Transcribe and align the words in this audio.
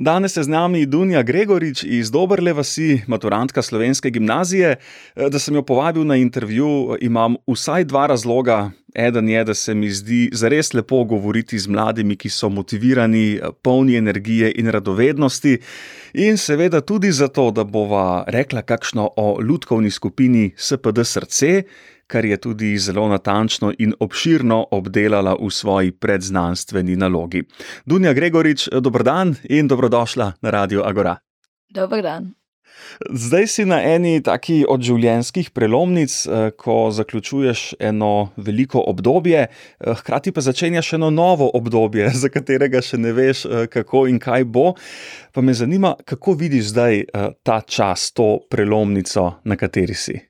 Danes 0.00 0.36
je 0.36 0.42
z 0.42 0.48
nami 0.48 0.86
Dunja 0.86 1.20
Gregorič 1.22 1.82
iz 1.84 2.08
Dobrle 2.10 2.54
vasi, 2.56 3.02
maturantka 3.06 3.62
slovenske 3.62 4.10
gimnazije. 4.10 4.76
Da 5.12 5.38
sem 5.38 5.54
jo 5.54 5.62
povabil 5.62 6.06
na 6.08 6.16
intervju, 6.16 6.96
imam 7.00 7.36
vsaj 7.44 7.84
dva 7.84 8.06
razloga. 8.06 8.70
Eden 8.94 9.28
je, 9.28 9.44
da 9.44 9.54
se 9.54 9.74
mi 9.74 9.90
zdi 9.90 10.30
zares 10.32 10.72
lepo 10.74 11.04
govoriti 11.04 11.58
z 11.58 11.68
mladimi, 11.68 12.16
ki 12.16 12.32
so 12.32 12.48
motivirani, 12.48 13.40
polni 13.62 13.96
energije 14.00 14.52
in 14.56 14.72
radovednosti, 14.72 15.58
in 16.14 16.36
seveda 16.36 16.80
tudi 16.80 17.12
zato, 17.12 17.50
da 17.50 17.64
bova 17.64 18.24
rekla 18.26 18.62
kakšno 18.62 19.10
o 19.16 19.36
ljudkovni 19.42 19.90
skupini 19.90 20.50
SPD 20.56 21.04
Srce, 21.04 21.62
kar 22.10 22.26
je 22.26 22.36
tudi 22.36 22.74
zelo 22.78 23.06
natančno 23.08 23.72
in 23.78 23.94
obširno 24.00 24.64
obdelala 24.70 25.36
v 25.38 25.50
svoji 25.50 25.92
predznanstveni 25.92 26.96
nalogi. 26.96 27.44
Dunja 27.86 28.12
Gregorič, 28.12 28.68
dobrodan 28.80 29.34
in 29.44 29.68
dobrodošla 29.68 30.32
na 30.42 30.50
Radio 30.50 30.82
Agora. 30.82 31.16
Dobrodan. 31.70 32.32
Zdaj 33.10 33.46
si 33.46 33.64
na 33.64 33.80
eni 33.82 34.20
taki 34.24 34.62
od 34.68 34.82
življenjskih 34.84 35.50
prelomnic, 35.54 36.14
ko 36.60 36.76
zaključuješ 36.94 37.64
eno 37.78 38.30
veliko 38.36 38.82
obdobje, 38.92 39.46
hkrati 40.02 40.32
pa 40.32 40.44
začenjaš 40.44 40.92
eno 40.98 41.10
novo 41.10 41.50
obdobje, 41.54 42.10
za 42.22 42.32
katerega 42.32 42.82
še 42.82 42.98
ne 42.98 43.12
veš, 43.16 43.44
kako 43.72 44.06
in 44.10 44.18
kaj 44.22 44.44
bo. 44.44 44.72
Pa 45.32 45.44
me 45.44 45.54
zanima, 45.54 45.94
kako 46.04 46.34
vidiš 46.40 46.72
zdaj 46.74 47.04
ta 47.46 47.60
čas, 47.60 48.10
to 48.12 48.40
prelomnico, 48.50 49.30
na 49.44 49.56
kateri 49.56 49.94
si. 49.94 50.29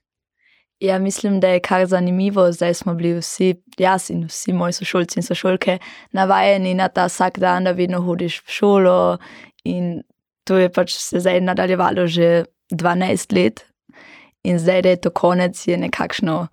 Ja, 0.80 0.98
mislim, 0.98 1.40
da 1.40 1.48
je 1.48 1.60
kar 1.60 1.86
zanimivo. 1.86 2.52
Zdaj 2.52 2.74
smo 2.74 2.94
bili 2.94 3.18
vsi, 3.18 3.54
jaz 3.78 4.10
in 4.10 4.24
vsi 4.24 4.52
moji 4.52 4.72
sošolci 4.72 5.18
in 5.18 5.22
sošolke, 5.22 5.78
navajeni 6.12 6.74
na 6.74 6.88
ta 6.88 7.04
vsak 7.06 7.38
dan, 7.38 7.64
da 7.64 7.72
vedno 7.72 8.00
hodiš 8.00 8.40
v 8.40 8.50
šolo. 8.50 9.18
In 9.64 10.02
to 10.44 10.56
je 10.56 10.72
pač 10.72 10.94
se 10.96 11.20
zdaj 11.20 11.40
nadaljevalo 11.40 12.06
že 12.06 12.44
12 12.72 13.34
let. 13.34 13.64
In 14.42 14.58
zdaj, 14.58 14.82
da 14.82 14.88
je 14.88 14.96
to 14.96 15.10
konec, 15.10 15.66
je 15.68 15.76
nekakšno 15.76 16.46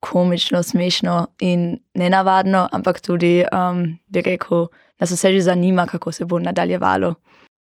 komično, 0.00 0.62
smešno 0.62 1.26
in 1.40 1.78
nenavadno, 1.94 2.68
ampak 2.72 3.00
tudi, 3.00 3.44
um, 3.52 3.98
bi 4.06 4.22
rekel, 4.22 4.66
da 4.98 5.06
se 5.06 5.14
vse 5.14 5.32
že 5.32 5.40
zanima, 5.40 5.86
kako 5.86 6.12
se 6.12 6.24
bo 6.24 6.38
nadaljevalo. 6.38 7.14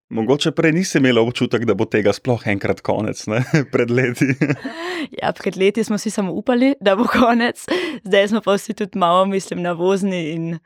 Mogoče 0.10 0.52
prej 0.52 0.72
nisi 0.72 0.98
imela 0.98 1.22
občutek, 1.22 1.66
da 1.66 1.74
bo 1.74 1.88
tega 1.90 2.14
sploh 2.14 2.44
enkrat 2.48 2.82
konec, 2.86 3.24
ne? 3.28 3.42
pred 3.74 3.90
leti. 3.90 4.28
ja, 5.22 5.34
pred 5.34 5.58
leti 5.58 5.84
smo 5.84 5.98
si 5.98 6.12
samo 6.14 6.32
upali, 6.32 6.76
da 6.82 6.96
bo 6.96 7.08
konec, 7.10 7.66
zdaj 8.04 8.28
smo 8.28 8.42
pa 8.46 8.54
vsi 8.54 8.74
tudi 8.74 9.00
malo, 9.00 9.26
mislim, 9.26 9.62
navozni 9.66 10.22
in 10.34 10.58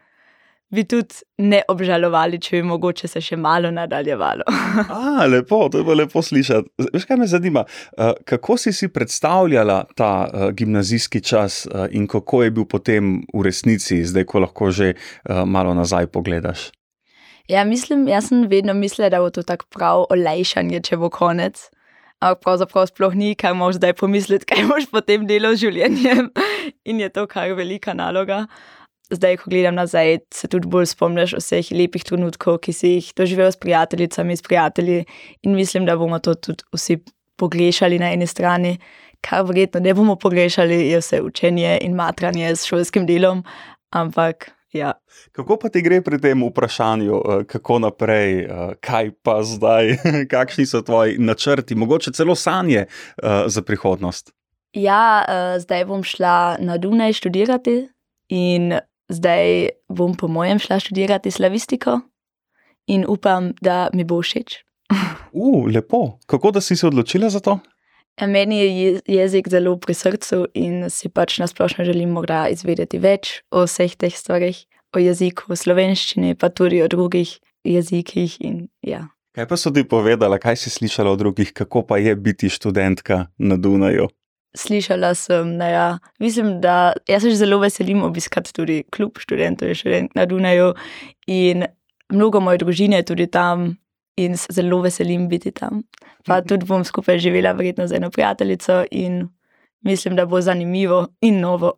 bi 0.70 0.84
tudi 0.84 1.24
ne 1.38 1.62
obžalovali, 1.72 2.38
če 2.42 2.60
bi 2.60 2.68
mogoče 2.68 3.08
se 3.08 3.22
še 3.24 3.38
malo 3.40 3.72
nadaljevalo. 3.72 4.44
A, 5.00 5.26
lepo, 5.26 5.62
to 5.72 5.80
je 5.80 5.88
bilo 5.88 5.96
lepo 6.02 6.22
slišati. 6.22 6.90
Veš, 6.94 7.08
kaj 7.08 7.18
me 7.18 7.28
zanima? 7.28 7.64
Kako 8.26 8.58
si 8.58 8.74
si 8.76 8.92
predstavljala 8.94 9.86
ta 9.96 10.12
gimnazijski 10.52 11.22
čas 11.24 11.64
in 11.92 12.08
kako 12.12 12.44
je 12.44 12.52
bil 12.52 12.68
potem 12.68 13.22
v 13.34 13.46
resnici, 13.48 14.04
zdaj, 14.04 14.28
ko 14.28 14.44
lahko 14.44 14.70
že 14.72 14.94
malo 15.46 15.74
nazaj 15.74 16.12
pogledaš? 16.12 16.70
Ja, 17.50 17.64
mislim, 17.66 18.08
jaz 18.08 18.28
sem 18.30 18.44
vedno 18.48 18.74
mislila, 18.74 19.10
da 19.10 19.20
bo 19.20 19.30
to 19.34 19.42
tako 19.44 19.66
prav 19.74 20.04
olajšanje, 20.14 20.84
če 20.86 20.98
bo 21.02 21.10
konec. 21.10 21.64
Ampak 22.22 22.44
pravzaprav 22.44 22.90
sploh 22.92 23.16
ni, 23.18 23.32
kaj 23.40 23.56
moš 23.58 23.80
zdaj 23.80 23.96
pomisliti, 23.98 24.46
kaj 24.46 24.68
moš 24.70 24.86
potem 24.92 25.26
delati 25.26 25.58
z 25.58 25.64
življenjem. 25.64 26.28
In 26.92 27.00
je 27.02 27.08
to 27.16 27.24
kar 27.32 27.56
velika 27.58 27.96
naloga. 27.98 28.44
Zdaj, 29.10 29.40
ko 29.42 29.50
gledam 29.50 29.80
nazaj, 29.80 30.20
se 30.36 30.50
tudi 30.52 30.70
bolj 30.70 30.92
spomniš 30.92 31.34
vseh 31.40 31.72
lepih 31.74 32.06
trenutkov, 32.06 32.60
ki 32.62 32.76
si 32.76 32.94
jih 33.00 33.10
doživel 33.18 33.50
s 33.50 33.58
prijateljicami, 33.58 34.38
s 34.38 34.46
prijatelji. 34.46 35.00
In 35.42 35.58
mislim, 35.58 35.90
da 35.90 35.98
bomo 35.98 36.22
to 36.22 36.36
tudi 36.38 36.68
vsi 36.76 37.00
pogrešali 37.42 37.98
na 37.98 38.14
eni 38.14 38.30
strani. 38.30 38.76
Kar 39.26 39.48
verjetno 39.50 39.82
ne 39.82 39.98
bomo 39.98 40.20
pogrešali, 40.22 40.84
je 40.92 41.02
vse 41.02 41.24
učenje 41.26 41.80
in 41.82 41.98
matranje 41.98 42.54
s 42.54 42.70
šolskim 42.70 43.10
delom. 43.10 43.42
Ampak 43.90 44.52
Ja. 44.74 44.94
Kako 45.32 45.58
pa 45.58 45.70
ti 45.70 45.82
gre 45.82 46.02
pri 46.06 46.20
tem 46.22 46.44
vprašanju, 46.46 47.22
kako 47.50 47.80
naprej, 47.80 48.48
kaj 48.86 49.12
pa 49.26 49.40
zdaj, 49.44 49.96
kakšni 50.34 50.66
so 50.70 50.82
tvoji 50.86 51.18
načrti, 51.18 51.76
mogoče 51.76 52.14
celo 52.14 52.36
sanje 52.36 52.86
za 53.46 53.62
prihodnost? 53.62 54.30
Ja, 54.74 55.26
zdaj 55.58 55.86
bom 55.90 56.04
šla 56.06 56.58
na 56.62 56.78
Dunaj 56.78 57.14
študirati 57.18 57.88
in 58.30 58.78
zdaj 59.10 59.70
bom, 59.90 60.14
po 60.16 60.28
mojem, 60.28 60.60
šla 60.60 60.80
študirati 60.80 61.32
slavistiko 61.32 62.00
in 62.88 63.06
upam, 63.08 63.54
da 63.62 63.90
mi 63.94 64.04
bo 64.04 64.22
všeč. 64.22 64.58
uh, 65.32 65.66
lepo. 65.74 66.20
Kako 66.26 66.52
da 66.52 66.62
si 66.62 66.76
se 66.76 66.88
odločila 66.88 67.30
za 67.30 67.40
to? 67.40 67.60
Meni 68.28 68.60
je 68.60 69.00
jezik 69.08 69.48
zelo 69.48 69.78
pri 69.80 69.94
srcu 69.94 70.46
in 70.54 70.90
si 70.90 71.10
pač 71.10 71.38
nasplošno 71.40 71.86
želim 71.88 72.12
morda 72.12 72.48
izvedeti 72.52 73.00
več 73.00 73.40
o 73.52 73.64
vseh 73.64 73.96
teh 73.96 74.16
stvarih, 74.16 74.60
o 74.96 75.00
jeziku, 75.00 75.54
o 75.54 75.56
slovenščini, 75.56 76.36
pa 76.36 76.50
tudi 76.50 76.82
o 76.84 76.90
drugih 76.92 77.38
jezikih. 77.64 78.36
In, 78.44 78.68
ja. 78.84 79.06
Kaj 79.36 79.48
pa 79.48 79.58
so 79.58 79.72
ti 79.72 79.86
povedala, 79.88 80.40
kaj 80.42 80.58
si 80.60 80.74
slišala 80.74 81.14
o 81.14 81.20
drugih, 81.20 81.54
kako 81.54 81.86
pa 81.88 82.00
je 82.02 82.16
biti 82.16 82.50
študentka 82.50 83.28
na 83.38 83.58
Dunaju? 83.58 84.10
Slišala 84.58 85.14
sem, 85.16 85.58
da 85.62 85.68
ja, 85.70 85.88
mislim, 86.20 86.58
da 86.62 86.94
jaz 87.08 87.24
se 87.24 87.36
zelo 87.38 87.60
veselim 87.62 88.02
obiskati 88.04 88.54
tudi 88.54 88.82
klub 88.90 89.22
študentov 89.22 89.70
in 89.70 89.78
študent 89.78 90.16
na 90.18 90.26
Dunaju. 90.26 90.74
In 91.28 91.68
mnogo 92.10 92.42
moje 92.42 92.58
družine 92.66 93.00
je 93.00 93.12
tudi 93.14 93.30
tam, 93.30 93.76
in 94.26 94.38
se 94.38 94.54
zelo 94.54 94.82
veselim 94.82 95.28
biti 95.30 95.52
tam. 95.52 95.84
Pa 96.26 96.42
tudi 96.42 96.66
bom 96.66 96.84
skupaj 96.84 97.20
živela, 97.20 97.52
verjetno 97.52 97.88
z 97.88 98.00
eno 98.00 98.10
prijateljico, 98.12 98.84
in 98.92 99.28
mislim, 99.82 100.16
da 100.16 100.26
bo 100.26 100.42
zanimivo 100.42 101.08
in 101.22 101.40
novo. 101.40 101.74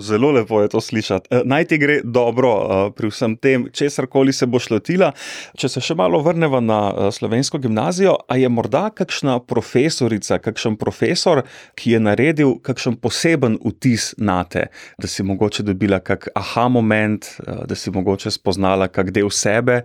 Zelo 0.00 0.30
lepo 0.30 0.62
je 0.62 0.68
to 0.68 0.80
slišati. 0.80 1.28
Naj 1.44 1.64
ti 1.64 1.78
gre 1.78 2.00
dobro 2.04 2.90
pri 2.96 3.10
vsem 3.10 3.36
tem, 3.36 3.68
česar 3.72 4.06
koli 4.06 4.32
se 4.32 4.46
boš 4.46 4.70
lotila. 4.70 5.12
Če 5.58 5.68
se 5.68 5.80
še 5.84 5.94
malo 5.94 6.22
vrnemo 6.24 6.60
na 6.60 7.10
slovensko 7.12 7.58
gimnazijo, 7.58 8.16
a 8.28 8.36
je 8.40 8.48
morda 8.48 8.88
kakšna 8.90 9.38
profesorica, 9.44 10.38
kakšen 10.38 10.76
profesor, 10.80 11.42
ki 11.74 11.96
je 11.96 12.00
naredil 12.00 12.56
kakšen 12.64 12.96
poseben 13.02 13.58
vtis 13.64 14.14
na 14.18 14.42
te, 14.44 14.66
da 14.98 15.10
si 15.10 15.22
mogoče 15.26 15.66
dobila 15.68 16.00
kak 16.00 16.30
aha 16.34 16.68
moment, 16.68 17.28
da 17.66 17.76
si 17.76 17.92
mogoče 17.92 18.30
spoznala 18.30 18.88
kak 18.88 19.12
del 19.14 19.30
sebe 19.30 19.82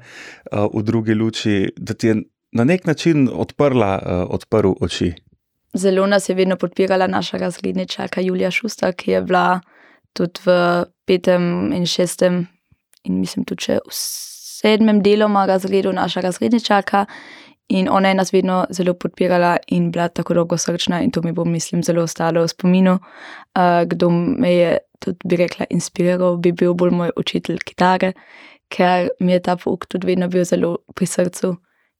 v 0.51 0.83
drugi 0.83 1.13
luči, 1.13 1.69
da 1.77 1.93
ti 1.93 2.13
je 2.13 2.17
na 2.55 2.63
nek 2.63 2.85
način 2.87 3.27
odprla, 3.27 4.25
odprl 4.31 4.77
oči. 4.79 5.11
Zelo 5.75 6.05
nas 6.07 6.29
je 6.29 6.35
vedno 6.35 6.55
podpirala 6.55 7.07
naša 7.07 7.37
razredničarka 7.37 8.21
Julija 8.21 8.51
Šusta, 8.51 8.93
ki 8.95 9.11
je 9.11 9.21
bila 9.21 9.59
tudi 10.15 10.41
v 10.45 10.57
petem 11.05 11.73
in 11.75 11.85
šestem, 11.85 12.45
in 13.03 13.19
mislim 13.19 13.45
tudi 13.45 13.77
v 13.77 13.93
sedmem 13.93 15.01
deloma 15.03 15.45
razredu 15.45 15.93
naša 15.93 16.21
razredničarka. 16.25 17.05
In 17.67 17.87
ona 17.89 18.09
je 18.09 18.15
nas 18.15 18.33
vedno 18.33 18.65
zelo 18.69 18.93
podpirala 18.93 19.57
in 19.67 19.91
bila 19.91 20.07
tako 20.07 20.33
dolgo 20.33 20.57
srčna, 20.57 21.01
in 21.01 21.11
to 21.11 21.21
mi 21.21 21.31
bo, 21.31 21.45
mislim, 21.45 21.83
zelo 21.83 22.03
ostalo 22.03 22.43
v 22.43 22.47
spominu. 22.47 22.93
Uh, 22.93 23.87
kdo 23.89 24.09
me 24.09 24.51
je 24.53 24.77
tudi, 24.99 25.17
bi 25.25 25.35
rekla, 25.35 25.65
inspiriral, 25.69 26.37
bi 26.37 26.51
bil 26.51 26.73
bolj 26.73 26.91
moj 26.93 27.11
učitelj 27.17 27.57
kitare, 27.65 28.13
ker 28.69 29.09
mi 29.19 29.33
je 29.33 29.41
ta 29.41 29.55
pouk 29.57 29.87
tudi 29.89 30.07
vedno 30.07 30.27
bil 30.27 30.45
zelo 30.45 30.77
pri 30.95 31.05
srcu. 31.05 31.55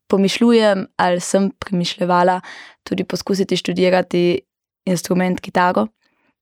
Pomišljujem, 0.08 0.86
ali 0.98 1.20
sem 1.20 1.50
premišljala 1.60 2.42
tudi 2.84 3.04
poskusiti 3.04 3.58
študirati 3.58 4.40
instrument 4.86 5.42
kitaro. 5.42 5.88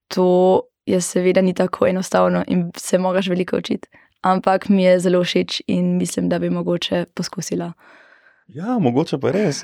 To 0.08 0.62
je 0.86 1.02
seveda 1.02 1.42
ni 1.42 1.54
tako 1.54 1.88
enostavno 1.88 2.44
in 2.48 2.72
se 2.78 2.98
moraš 2.98 3.28
veliko 3.28 3.58
učiti, 3.58 3.88
ampak 4.22 4.70
mi 4.70 4.84
je 4.84 5.00
zelo 5.00 5.24
všeč 5.24 5.62
in 5.68 5.98
mislim, 5.98 6.30
da 6.30 6.40
bi 6.40 6.50
mogoče 6.50 7.06
poskusila. 7.14 7.74
Ja, 8.52 8.76
mogoče 8.80 9.18
pa 9.24 9.32
res. 9.32 9.62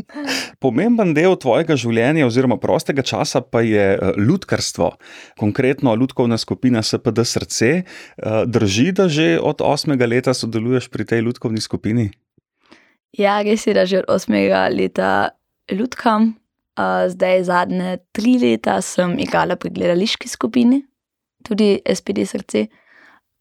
Pomemben 0.62 1.10
del 1.14 1.34
tvojega 1.42 1.74
življenja 1.76 2.28
oziroma 2.28 2.56
prostega 2.62 3.02
časa 3.02 3.42
pa 3.42 3.64
je 3.66 3.98
ljudkarstvo, 4.16 4.92
konkretno 5.42 5.96
ljudkovna 5.98 6.38
skupina 6.38 6.84
SPD 6.86 7.26
Srce. 7.26 7.72
Drži, 8.46 8.92
da 8.94 9.08
že 9.10 9.40
od 9.42 9.64
osmega 9.66 10.06
leta 10.06 10.34
sodeluješ 10.34 10.88
pri 10.88 11.04
tej 11.04 11.26
ljudkovni 11.26 11.60
skupini? 11.60 12.12
Ja, 13.18 13.42
res 13.42 13.66
je, 13.66 13.74
da 13.74 13.84
že 13.90 14.04
od 14.04 14.14
osmega 14.14 14.68
leta 14.70 15.34
ljudkam, 15.68 16.32
zdaj 17.08 17.44
zadnje 17.44 17.98
tri 18.12 18.38
leta 18.38 18.80
sem 18.82 19.18
igrala 19.18 19.56
pri 19.56 19.70
gledališki 19.70 20.28
skupini, 20.28 20.82
tudi 21.44 21.80
SPD 21.94 22.26
Srce. 22.26 22.66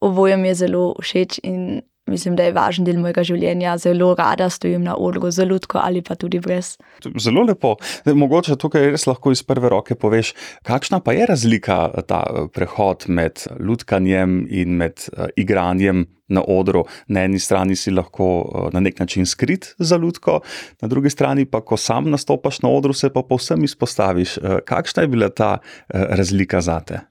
Oboje 0.01 0.37
mi 0.37 0.47
je 0.47 0.55
zelo 0.55 0.95
všeč 1.01 1.39
in 1.43 1.81
mislim, 2.07 2.35
da 2.35 2.43
je 2.43 2.53
važen 2.55 2.85
del 2.85 2.99
mojega 3.01 3.23
življenja. 3.25 3.75
Zelo 3.81 4.11
rada 4.17 4.49
stojim 4.49 4.83
na 4.85 4.95
odru 4.97 5.31
z 5.31 5.45
lutko 5.47 5.79
ali 5.81 6.01
pa 6.05 6.15
tudi 6.15 6.41
brez. 6.43 6.75
Zelo 7.19 7.45
lepo. 7.47 7.75
Mogoče 8.05 8.57
tukaj 8.61 8.91
res 8.95 9.07
lahko 9.09 9.33
iz 9.35 9.43
prve 9.47 9.71
roke 9.71 9.95
poveš, 9.95 10.33
kakšna 10.67 11.01
pa 11.03 11.15
je 11.17 11.27
razlika 11.29 11.83
ta 12.07 12.23
eh, 12.27 12.47
prehod 12.53 13.07
med 13.07 13.45
lutkanjem 13.59 14.43
in 14.49 14.77
med 14.81 15.07
igranjem. 15.35 16.07
Na 16.31 16.39
odru, 16.47 16.85
na 17.11 17.25
eni 17.27 17.41
strani 17.43 17.75
si 17.75 17.91
lahko 17.91 18.69
na 18.71 18.79
nek 18.79 19.01
način 19.01 19.25
skrit 19.27 19.65
za 19.83 19.97
lutko, 19.99 20.37
na 20.79 20.87
drugi 20.87 21.11
strani 21.11 21.43
pa, 21.43 21.59
ko 21.59 21.75
sam 21.75 22.07
nastopaš 22.07 22.61
na 22.63 22.71
odru, 22.71 22.95
se 22.95 23.09
pa 23.11 23.19
povsem 23.27 23.65
izpostaviš. 23.67 24.37
Uh, 24.37 24.61
kakšna 24.63 25.03
je 25.03 25.09
bila 25.11 25.27
ta 25.27 25.57
uh, 25.59 26.05
razlika 26.15 26.61
za 26.63 26.79
te? 26.87 27.01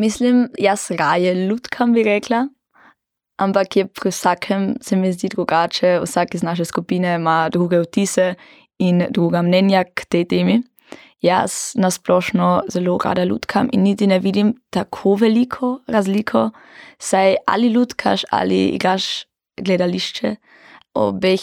Mislim, 0.00 0.46
jaz 0.56 0.86
raje 0.96 1.34
lutkam 1.50 1.92
bi 1.92 2.06
rekla, 2.08 2.46
ampak 3.38 3.76
je 3.76 3.86
pri 3.86 4.10
vsakem, 4.10 4.74
se 4.80 4.96
mi 4.96 5.12
zdi 5.12 5.28
drugače, 5.28 6.00
vsak 6.02 6.34
iz 6.34 6.42
naše 6.42 6.64
skupine 6.64 7.14
ima 7.14 7.48
druge 7.48 7.80
vtise 7.80 8.34
in 8.78 9.06
druga 9.10 9.42
mnenja 9.42 9.84
k 9.84 10.04
tej 10.08 10.24
temi. 10.24 10.62
Jaz 11.22 11.74
nasplošno 11.74 12.62
zelo 12.70 12.98
rada 13.04 13.24
lutkam 13.24 13.68
in 13.72 13.82
niti 13.82 14.06
ne 14.06 14.18
vidim 14.18 14.54
tako 14.70 15.14
veliko 15.14 15.80
razliko, 15.86 16.50
saj 16.98 17.36
ali 17.46 17.70
lutkaš 17.74 18.24
ali 18.30 18.68
igraš 18.68 19.24
gledališče, 19.56 20.36
v 20.94 21.00
obeh 21.00 21.42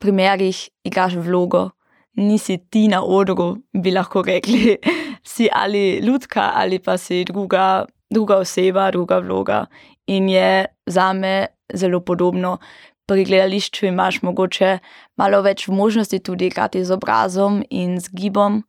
primerih 0.00 0.68
igraš 0.84 1.14
vlogo, 1.14 1.70
nisi 2.18 2.58
ti 2.70 2.88
na 2.88 3.04
odru, 3.04 3.56
bi 3.72 3.90
lahko 3.90 4.22
rekli, 4.26 4.76
si 5.32 5.48
ali 5.52 6.00
lutka 6.02 6.50
ali 6.54 6.78
pa 6.78 6.98
si 6.98 7.24
druga, 7.24 7.84
druga 8.10 8.36
oseba, 8.36 8.90
druga 8.90 9.18
vloga 9.18 9.66
in 10.06 10.28
je 10.28 10.66
za 10.86 11.12
me 11.12 11.46
zelo 11.74 12.00
podobno. 12.00 12.58
Pri 13.06 13.24
gledališču 13.24 13.86
imaš 13.86 14.22
mogoče 14.22 14.78
malo 15.16 15.42
več 15.42 15.68
možnosti 15.68 16.18
tudi 16.18 16.46
igrati 16.46 16.84
z 16.84 16.94
obrazom 16.94 17.62
in 17.70 18.00
z 18.00 18.08
gibom, 18.12 18.62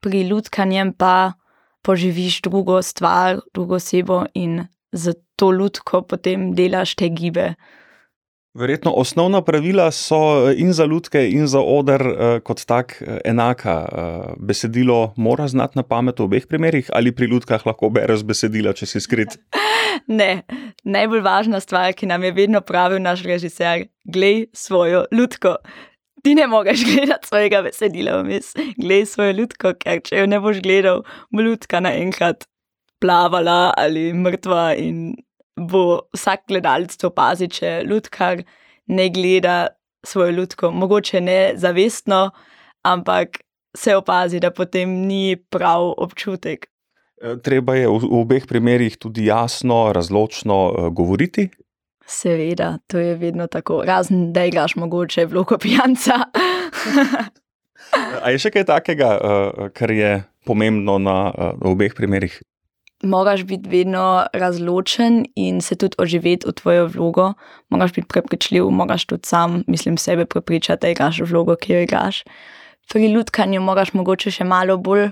pri 0.00 0.22
ljudkanjem 0.22 0.92
pa 0.92 1.32
poživiš 1.82 2.40
drugo 2.42 2.82
stvar, 2.82 3.40
drugo 3.54 3.74
osebo 3.74 4.24
in 4.34 4.66
za 4.92 5.12
to 5.36 5.52
ljudko 5.52 6.02
potem 6.02 6.52
delaš 6.54 6.94
te 6.94 7.08
gibe. 7.08 7.54
Verjetno 8.54 8.90
osnovna 8.90 9.42
pravila 9.46 9.90
so 9.94 10.50
eh, 10.50 10.54
in 10.58 10.72
za 10.72 10.84
ljudke, 10.84 11.28
in 11.30 11.46
za 11.46 11.60
odr 11.60 12.02
eh, 12.02 12.40
kot 12.40 12.64
tak 12.66 13.02
eh, 13.02 13.20
enaka. 13.24 13.86
Besedilo 14.38 15.12
mora 15.16 15.48
znati 15.48 15.78
na 15.78 15.82
pamet 15.82 16.18
v 16.18 16.26
obeh 16.26 16.46
primerih, 16.46 16.90
ali 16.92 17.14
pri 17.14 17.30
ljudkah 17.30 17.66
lahko 17.66 17.90
bereš 17.94 18.26
besedila, 18.26 18.74
če 18.74 18.86
si 18.86 19.00
skrit. 19.00 19.38
Ne, 20.20 20.42
najbolj 20.84 21.22
važna 21.24 21.60
stvar, 21.60 21.92
ki 21.92 22.06
nam 22.06 22.24
je 22.24 22.32
vedno 22.32 22.60
pravil 22.60 23.02
naš 23.02 23.22
režiser, 23.22 23.86
glej 24.04 24.46
svojo 24.52 25.04
ljudko. 25.12 25.56
Ti 26.24 26.34
ne 26.34 26.46
moreš 26.46 26.84
gledati 26.90 27.28
svojega 27.28 27.62
besedila 27.62 28.20
vmes, 28.20 28.52
glej 28.76 29.06
svojo 29.06 29.32
ljudko, 29.40 29.74
ker 29.80 30.02
če 30.04 30.22
jo 30.22 30.30
ne 30.30 30.40
boš 30.40 30.60
gledal, 30.62 31.04
bo 31.30 31.42
ljudka 31.42 31.80
naenkrat 31.80 32.46
plavala 33.00 33.72
ali 33.76 34.12
mrtva 34.12 34.74
in 34.76 35.14
bo 35.60 36.00
vsak 36.16 36.46
gledalec 36.48 36.96
to 36.96 37.08
opazil, 37.08 37.48
če 37.48 37.80
ljudkar 37.88 38.42
ne 38.88 39.08
gleda 39.12 39.68
svojo 40.04 40.30
ljudko, 40.30 40.70
mogoče 40.70 41.20
ne 41.20 41.40
zavestno, 41.56 42.30
ampak 42.82 43.42
se 43.76 43.96
opazi, 43.96 44.40
da 44.40 44.50
potem 44.50 44.90
ni 45.06 45.36
prav 45.36 45.92
občutek. 45.96 46.69
E, 47.20 47.36
treba 47.44 47.76
je 47.76 47.88
v 47.88 48.12
obeh 48.20 48.46
primerih 48.48 48.96
tudi 48.96 49.28
jasno, 49.28 49.92
razločno 49.92 50.58
e, 50.68 50.90
govoriti. 50.90 51.48
Seveda, 52.06 52.78
to 52.86 52.98
je 52.98 53.14
vedno 53.14 53.46
tako, 53.46 53.82
razen 53.86 54.32
da 54.32 54.44
igraš 54.44 54.76
mogoče 54.76 55.26
vlogo 55.26 55.58
pijanca. 55.58 56.22
A 58.24 58.30
je 58.30 58.38
še 58.38 58.50
kaj 58.54 58.64
takega, 58.66 59.10
e, 59.14 59.68
kar 59.74 59.90
je 59.90 60.22
pomembno 60.46 60.98
na 60.98 61.32
obeh 61.60 61.94
primerih? 61.94 62.40
moraš 63.02 63.44
biti 63.44 63.68
vedno 63.68 64.26
razločen 64.32 65.26
in 65.34 65.60
se 65.60 65.76
tudi 65.76 65.96
oživeti 65.98 66.48
v 66.48 66.52
tvojo 66.52 66.86
vlogo, 66.86 67.32
moraš 67.68 67.92
biti 67.92 68.08
prepričljiv, 68.08 68.70
moraš 68.70 69.06
tudi 69.06 69.22
sam, 69.24 69.64
mislim, 69.66 69.96
sebe 69.96 70.26
prepričati, 70.26 70.80
da 70.80 70.88
igraš 70.88 71.20
vlogo, 71.20 71.56
ki 71.56 71.72
jo 71.72 71.82
igraš. 71.82 72.24
Pri 72.92 73.12
ljudkanju 73.12 73.60
moraš 73.60 73.92
mogoče 73.92 74.30
še 74.30 74.44
malo 74.44 74.76
bolj 74.76 75.10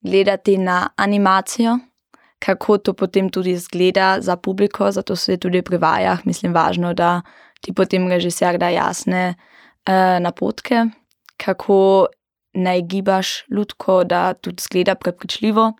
gledati 0.00 0.58
na 0.58 0.88
animacijo, 0.96 1.78
kako 2.38 2.78
to 2.78 2.92
potem 2.92 3.30
tudi 3.30 3.50
izgleda 3.50 4.16
za 4.20 4.36
publiko, 4.36 4.90
zato 4.90 5.16
se 5.16 5.36
tudi 5.36 5.62
pri 5.62 5.76
vajah, 5.76 6.26
mislim, 6.26 6.52
važno, 6.54 6.94
da 6.94 7.22
ti 7.60 7.72
potem 7.72 8.08
režiser 8.08 8.58
da 8.58 8.68
jasne 8.68 9.34
uh, 9.34 10.22
napotke, 10.22 10.84
kako 11.36 12.06
naj 12.54 12.82
gibaš 12.82 13.44
ljudko, 13.50 14.04
da 14.04 14.34
tudi 14.34 14.62
zgleda 14.62 14.94
prepričljivo, 14.94 15.72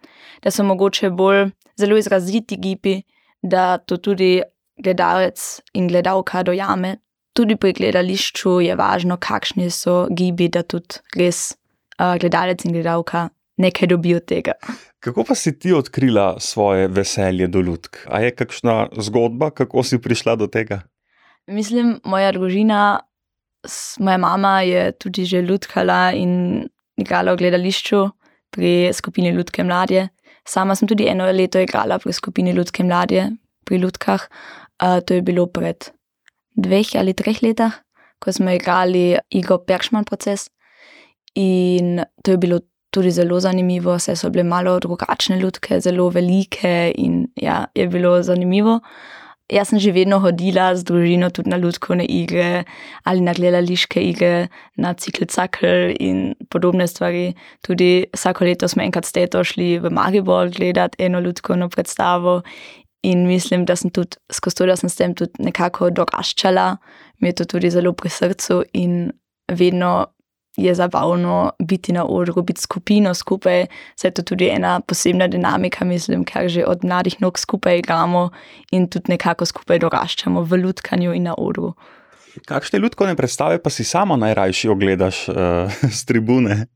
da 0.43 0.51
so 0.51 0.65
mogoče 0.65 1.11
bolj 1.11 1.51
zelo 1.77 1.97
izraziti 1.97 2.57
gibi, 2.57 3.03
da 3.43 3.79
to 3.79 3.97
tudi 3.97 4.43
gledalec 4.83 5.61
in 5.73 5.89
gledalka 5.89 6.43
dojame. 6.43 6.97
Tudi 7.33 7.57
pri 7.57 7.73
gledališču 7.73 8.61
je 8.61 8.75
važno, 8.75 9.17
kakšni 9.17 9.71
so 9.71 10.07
gibi, 10.11 10.49
da 10.49 10.63
tudi 10.63 10.99
res 11.17 11.55
uh, 11.99 12.17
gledalec 12.19 12.65
in 12.65 12.73
gledalka 12.73 13.29
nekaj 13.59 13.89
dobijo 13.91 14.23
od 14.23 14.25
tega. 14.25 14.55
Kako 15.01 15.25
pa 15.25 15.35
si 15.35 15.53
ti 15.59 15.73
odkrila 15.73 16.41
svoje 16.41 16.89
veselje 16.89 17.47
do 17.47 17.61
ljudk? 17.61 17.97
A 18.07 18.21
je 18.21 18.35
kakšna 18.35 18.89
zgodba, 18.99 19.51
kako 19.51 19.83
si 19.83 19.99
prišla 19.99 20.37
do 20.37 20.47
tega? 20.47 20.81
Mislim, 21.47 22.01
moja 22.05 22.33
družina 22.33 23.01
moja 23.99 24.19
mama 24.19 24.61
je 24.63 24.93
tudi 24.93 25.25
že 25.25 25.43
ljudkala 25.43 26.13
in 26.15 26.69
igrala 26.97 27.33
v 27.33 27.37
gledališču 27.37 28.09
pri 28.51 28.91
skupini 28.93 29.31
Ljudke 29.31 29.65
mladje. 29.65 30.09
Sama 30.45 30.75
sem 30.75 30.89
tudi 30.89 31.09
eno 31.09 31.27
leto 31.33 31.61
igrala 31.61 31.99
pri 31.99 32.13
skupini 32.13 32.51
Ljudke 32.51 32.85
mladje, 32.85 33.31
pri 33.65 33.77
Ljudkah. 33.77 34.29
Uh, 34.83 35.01
to 35.07 35.15
je 35.15 35.23
bilo 35.23 35.47
pred 35.47 35.91
dveh 36.57 36.87
ali 36.95 37.15
treh 37.15 37.43
letih, 37.43 37.75
ko 38.19 38.33
smo 38.33 38.51
igrali 38.51 39.19
igro 39.31 39.59
Peršman 39.59 40.05
proces. 40.05 40.49
In 41.35 42.01
to 42.25 42.31
je 42.31 42.39
bilo 42.39 42.61
tudi 42.91 43.11
zelo 43.11 43.41
zanimivo, 43.41 43.99
saj 43.99 44.17
so 44.17 44.31
bile 44.31 44.45
malo 44.45 44.79
drugačne 44.81 45.39
ljudke, 45.39 45.81
zelo 45.81 46.09
velike 46.09 46.93
in 46.97 47.27
ja, 47.37 47.65
je 47.75 47.89
bilo 47.89 48.23
zanimivo. 48.23 48.81
Jaz 49.49 49.71
sem 49.71 49.81
že 49.81 49.95
vedno 49.97 50.19
hodila 50.21 50.75
z 50.77 50.85
družino 50.85 51.31
tudi 51.33 51.49
na 51.49 51.57
ljudske 51.57 52.05
igre 52.05 52.65
ali 53.05 53.21
na 53.21 53.33
gledališke 53.33 54.01
igre, 54.01 54.49
na 54.77 54.93
cikl-cakl 54.95 55.95
in 56.01 56.35
podobne 56.51 56.87
stvari. 56.87 57.33
Tudi 57.65 58.05
vsako 58.13 58.45
leto 58.45 58.69
smo 58.69 58.83
enkrat 58.83 59.05
s 59.05 59.13
teto 59.13 59.45
šli 59.45 59.79
v 59.79 59.91
Maribor 59.91 60.51
gledati 60.51 61.05
eno 61.05 61.21
ljudsko 61.21 61.57
predstavo. 61.73 62.43
In 63.03 63.27
mislim, 63.27 63.65
da 63.65 63.77
sem 63.77 63.91
tudi 63.91 64.17
skozi 64.33 64.57
to, 64.57 64.67
da 64.67 64.77
sem 64.77 64.91
s 64.91 64.97
tem 64.97 65.15
tudi 65.15 65.33
nekako 65.39 65.91
doraščala, 65.91 66.77
mi 67.21 67.29
je 67.29 67.33
to 67.33 67.45
tudi 67.45 67.71
zelo 67.71 67.93
pri 67.93 68.11
srcu 68.11 68.65
in 68.73 69.13
vedno 69.49 70.07
je 70.59 70.75
zabavno 70.75 71.53
biti 71.59 71.93
na 71.93 72.05
odru, 72.05 72.43
biti 72.43 72.61
skupino 72.61 73.15
skupaj. 73.15 73.67
Se 73.97 74.07
je 74.07 74.15
to 74.15 74.23
tudi 74.23 74.49
ena 74.49 74.81
posebna 74.81 75.29
dinamika, 75.29 75.85
mislim, 75.85 76.25
ker 76.25 76.49
že 76.49 76.65
od 76.67 76.85
mladih 76.85 77.21
nog 77.21 77.39
skupaj 77.39 77.79
igramo 77.79 78.31
in 78.71 78.89
tudi 78.91 79.13
nekako 79.15 79.47
skupaj 79.47 79.79
doraščamo 79.79 80.43
v 80.43 80.57
ljudkanju 80.57 81.15
in 81.15 81.23
na 81.23 81.35
odru. 81.39 81.73
Kakšne 82.47 82.79
ljudske 82.79 83.15
predstave 83.17 83.63
pa 83.63 83.71
si 83.71 83.85
sama 83.85 84.17
najrajši 84.17 84.69
ogledaš 84.69 85.29
uh, 85.29 85.37
z 85.91 86.05
tribune? 86.05 86.67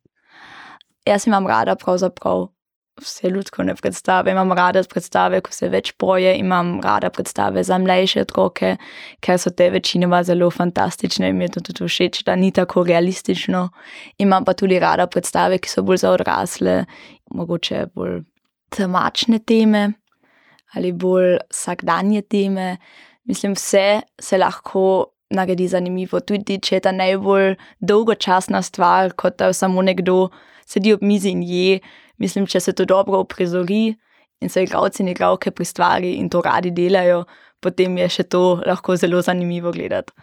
Jaz 1.07 1.27
imam 1.27 1.47
rada 1.47 1.75
pravzaprav 1.75 2.47
vse 3.01 3.29
ljudske 3.29 3.75
predstave. 3.81 4.31
Imam 4.31 4.53
rada 4.53 4.83
predstave, 4.89 5.41
ko 5.41 5.53
se 5.53 5.69
več 5.69 5.93
poje, 5.99 6.35
imam 6.39 6.81
rada 6.85 7.11
predstave 7.11 7.65
za 7.65 7.79
mlajše 7.79 8.21
otroke, 8.27 8.77
ker 9.21 9.39
so 9.39 9.51
te 9.51 9.71
večinoma 9.71 10.23
zelo 10.25 10.51
fantastične 10.51 11.29
in 11.29 11.39
mi 11.39 11.45
je 11.45 11.55
to 11.57 11.61
tudi 11.61 11.89
všeč, 11.89 12.23
da 12.25 12.37
ni 12.37 12.53
tako 12.53 12.85
realistično. 12.85 13.69
Imam 14.19 14.45
pa 14.45 14.53
tudi 14.53 14.79
rada 14.79 15.07
predstave, 15.07 15.59
ki 15.59 15.69
so 15.69 15.83
bolj 15.83 16.03
za 16.05 16.13
odrasle, 16.13 16.85
mogoče 17.31 17.87
bolj 17.95 18.23
temačne 18.73 19.39
teme 19.39 19.93
ali 20.75 20.93
bolj 20.93 21.37
vsakdanje 21.51 22.23
teme. 22.23 22.77
Mislim, 23.25 23.53
vse 23.53 24.03
se 24.21 24.39
lahko. 24.39 25.09
Naredi 25.33 25.65
zanimivo, 25.65 26.19
tudi 26.21 26.59
če 26.61 26.75
je 26.75 26.81
ta 26.85 26.91
najbolj 26.93 27.55
dolgočasna 27.81 28.61
stvar, 28.63 29.15
kot 29.17 29.39
da 29.41 29.47
samo 29.57 29.81
nekdo 29.81 30.27
sedi 30.69 30.93
ob 30.93 31.01
mizi 31.01 31.31
in 31.33 31.41
je, 31.43 31.79
mislim, 32.23 32.47
če 32.47 32.61
se 32.61 32.75
to 32.79 32.87
dobro 32.89 33.21
uprizori 33.25 33.91
in 34.43 34.51
so 34.51 34.63
igravci 34.63 35.03
in 35.03 35.11
igravke 35.13 35.51
pri 35.51 35.67
stvari 35.67 36.15
in 36.21 36.31
to 36.31 36.43
radi 36.45 36.71
delajo, 36.75 37.25
potem 37.63 37.99
je 38.03 38.09
še 38.19 38.29
to 38.31 38.43
lahko 38.67 38.97
zelo 38.99 39.23
zanimivo 39.23 39.73
gledati. 39.75 40.15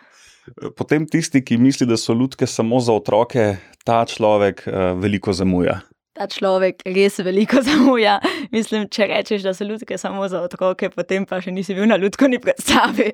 Potem 0.77 1.05
tisti, 1.05 1.43
ki 1.45 1.59
misli, 1.61 1.85
da 1.87 1.97
so 1.99 2.15
ljudke 2.17 2.47
samo 2.49 2.79
za 2.81 2.95
otroke, 2.97 3.45
ta 3.85 4.01
človek 4.09 4.65
uh, 4.65 4.97
veliko 4.99 5.33
zamuja. 5.35 5.79
Ta 6.17 6.25
človek 6.27 6.81
res 6.89 7.19
veliko 7.23 7.61
zamuja. 7.69 8.17
Mislim, 8.51 8.87
če 8.91 9.07
rečeš, 9.11 9.45
da 9.45 9.53
so 9.53 9.67
ljudke 9.67 9.99
samo 10.01 10.27
za 10.31 10.41
otroke, 10.43 10.89
potem 10.95 11.27
pa 11.29 11.41
še 11.43 11.53
nisi 11.53 11.77
bil 11.77 11.87
na 11.89 11.99
ljudski 12.01 12.41
predstavi. 12.41 13.11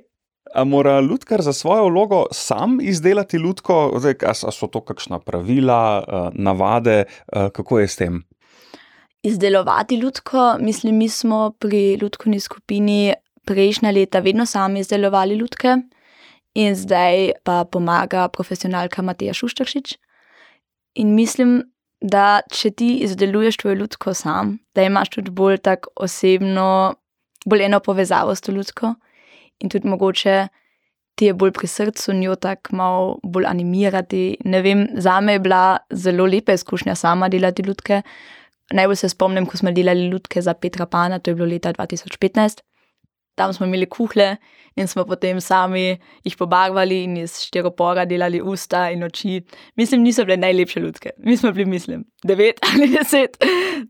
A 0.55 0.63
mora 0.63 0.99
lutkar 1.01 1.41
za 1.41 1.51
svojo 1.53 1.89
vlogo 1.89 2.21
sam 2.31 2.77
izdelati 2.81 3.39
lutko, 3.41 3.97
Zdaj, 3.99 4.15
a 4.29 4.51
so 4.53 4.69
to 4.71 4.79
kakšna 4.85 5.19
pravila, 5.19 6.31
navade, 6.37 7.09
kako 7.27 7.81
je 7.81 7.87
s 7.89 7.97
tem? 7.99 8.21
Izdelovati 9.25 9.97
lutko, 9.97 10.57
mislim, 10.59 10.97
mi 11.01 11.09
smo 11.09 11.51
pri 11.59 11.97
lutkovni 12.01 12.39
skupini 12.39 13.13
prejšnja 13.45 13.91
leta 13.91 14.19
vedno 14.19 14.45
sami 14.45 14.79
izdelovali 14.79 15.35
lutke, 15.35 15.77
in 16.55 16.75
zdaj 16.75 17.31
pa 17.43 17.63
pomaga 17.71 18.27
profesionalka 18.27 19.01
Mateja 19.01 19.33
Šuštaršič. 19.33 19.97
In 20.95 21.15
mislim, 21.15 21.63
da 22.01 22.41
če 22.51 22.71
ti 22.71 22.89
izdeluješ 23.03 23.57
tvojo 23.57 23.79
lutko 23.81 24.13
sam, 24.13 24.57
da 24.75 24.85
imaš 24.85 25.09
tudi 25.17 25.31
bolj 25.31 25.57
tako 25.65 25.89
osebno, 26.05 26.95
bolj 27.45 27.65
eno 27.65 27.79
povezavo 27.79 28.35
s 28.35 28.45
to 28.45 28.53
lutko, 28.55 28.93
in 29.59 29.69
tudi 29.69 29.87
mogoče 29.87 30.47
ti 31.15 31.29
je 31.29 31.33
bolj 31.33 31.51
pri 31.55 31.67
srcu 31.67 32.13
njo 32.13 32.35
tako 32.35 32.75
malo 32.75 33.19
bolj 33.23 33.45
animirati. 33.47 34.37
Ne 34.45 34.61
vem, 34.61 34.87
zame 34.97 35.33
je 35.33 35.39
bila 35.39 35.77
zelo 35.89 36.25
lepa 36.25 36.53
izkušnja 36.53 36.95
sama 36.95 37.29
delati 37.29 37.63
lutke. 37.63 38.01
Najbolj 38.73 38.95
se 38.95 39.09
spomnim, 39.09 39.45
ko 39.45 39.57
smo 39.57 39.71
delali 39.71 40.09
lutke 40.09 40.41
za 40.41 40.53
Petra 40.53 40.85
Pana, 40.85 41.19
to 41.19 41.31
je 41.31 41.35
bilo 41.35 41.47
leta 41.49 41.73
2015. 41.73 42.61
Tam 43.35 43.53
smo 43.53 43.65
imeli 43.65 43.85
kuhle 43.85 44.37
in 44.75 44.87
smo 44.87 45.03
potem 45.05 45.41
sami 45.41 45.97
jih 46.23 46.35
pobarvali 46.39 47.01
in 47.03 47.17
iz 47.17 47.39
štiropora 47.43 48.05
delali 48.05 48.41
usta 48.41 48.89
in 48.91 49.03
oči. 49.03 49.41
Mislim, 49.75 50.03
niso 50.03 50.25
bile 50.25 50.37
najlepše 50.37 50.79
lutke. 50.79 51.09
Mi 51.17 51.37
smo 51.37 51.51
bili, 51.51 51.65
mislim, 51.65 52.05
devet 52.23 52.59
ali 52.73 52.87
deset. 52.87 53.37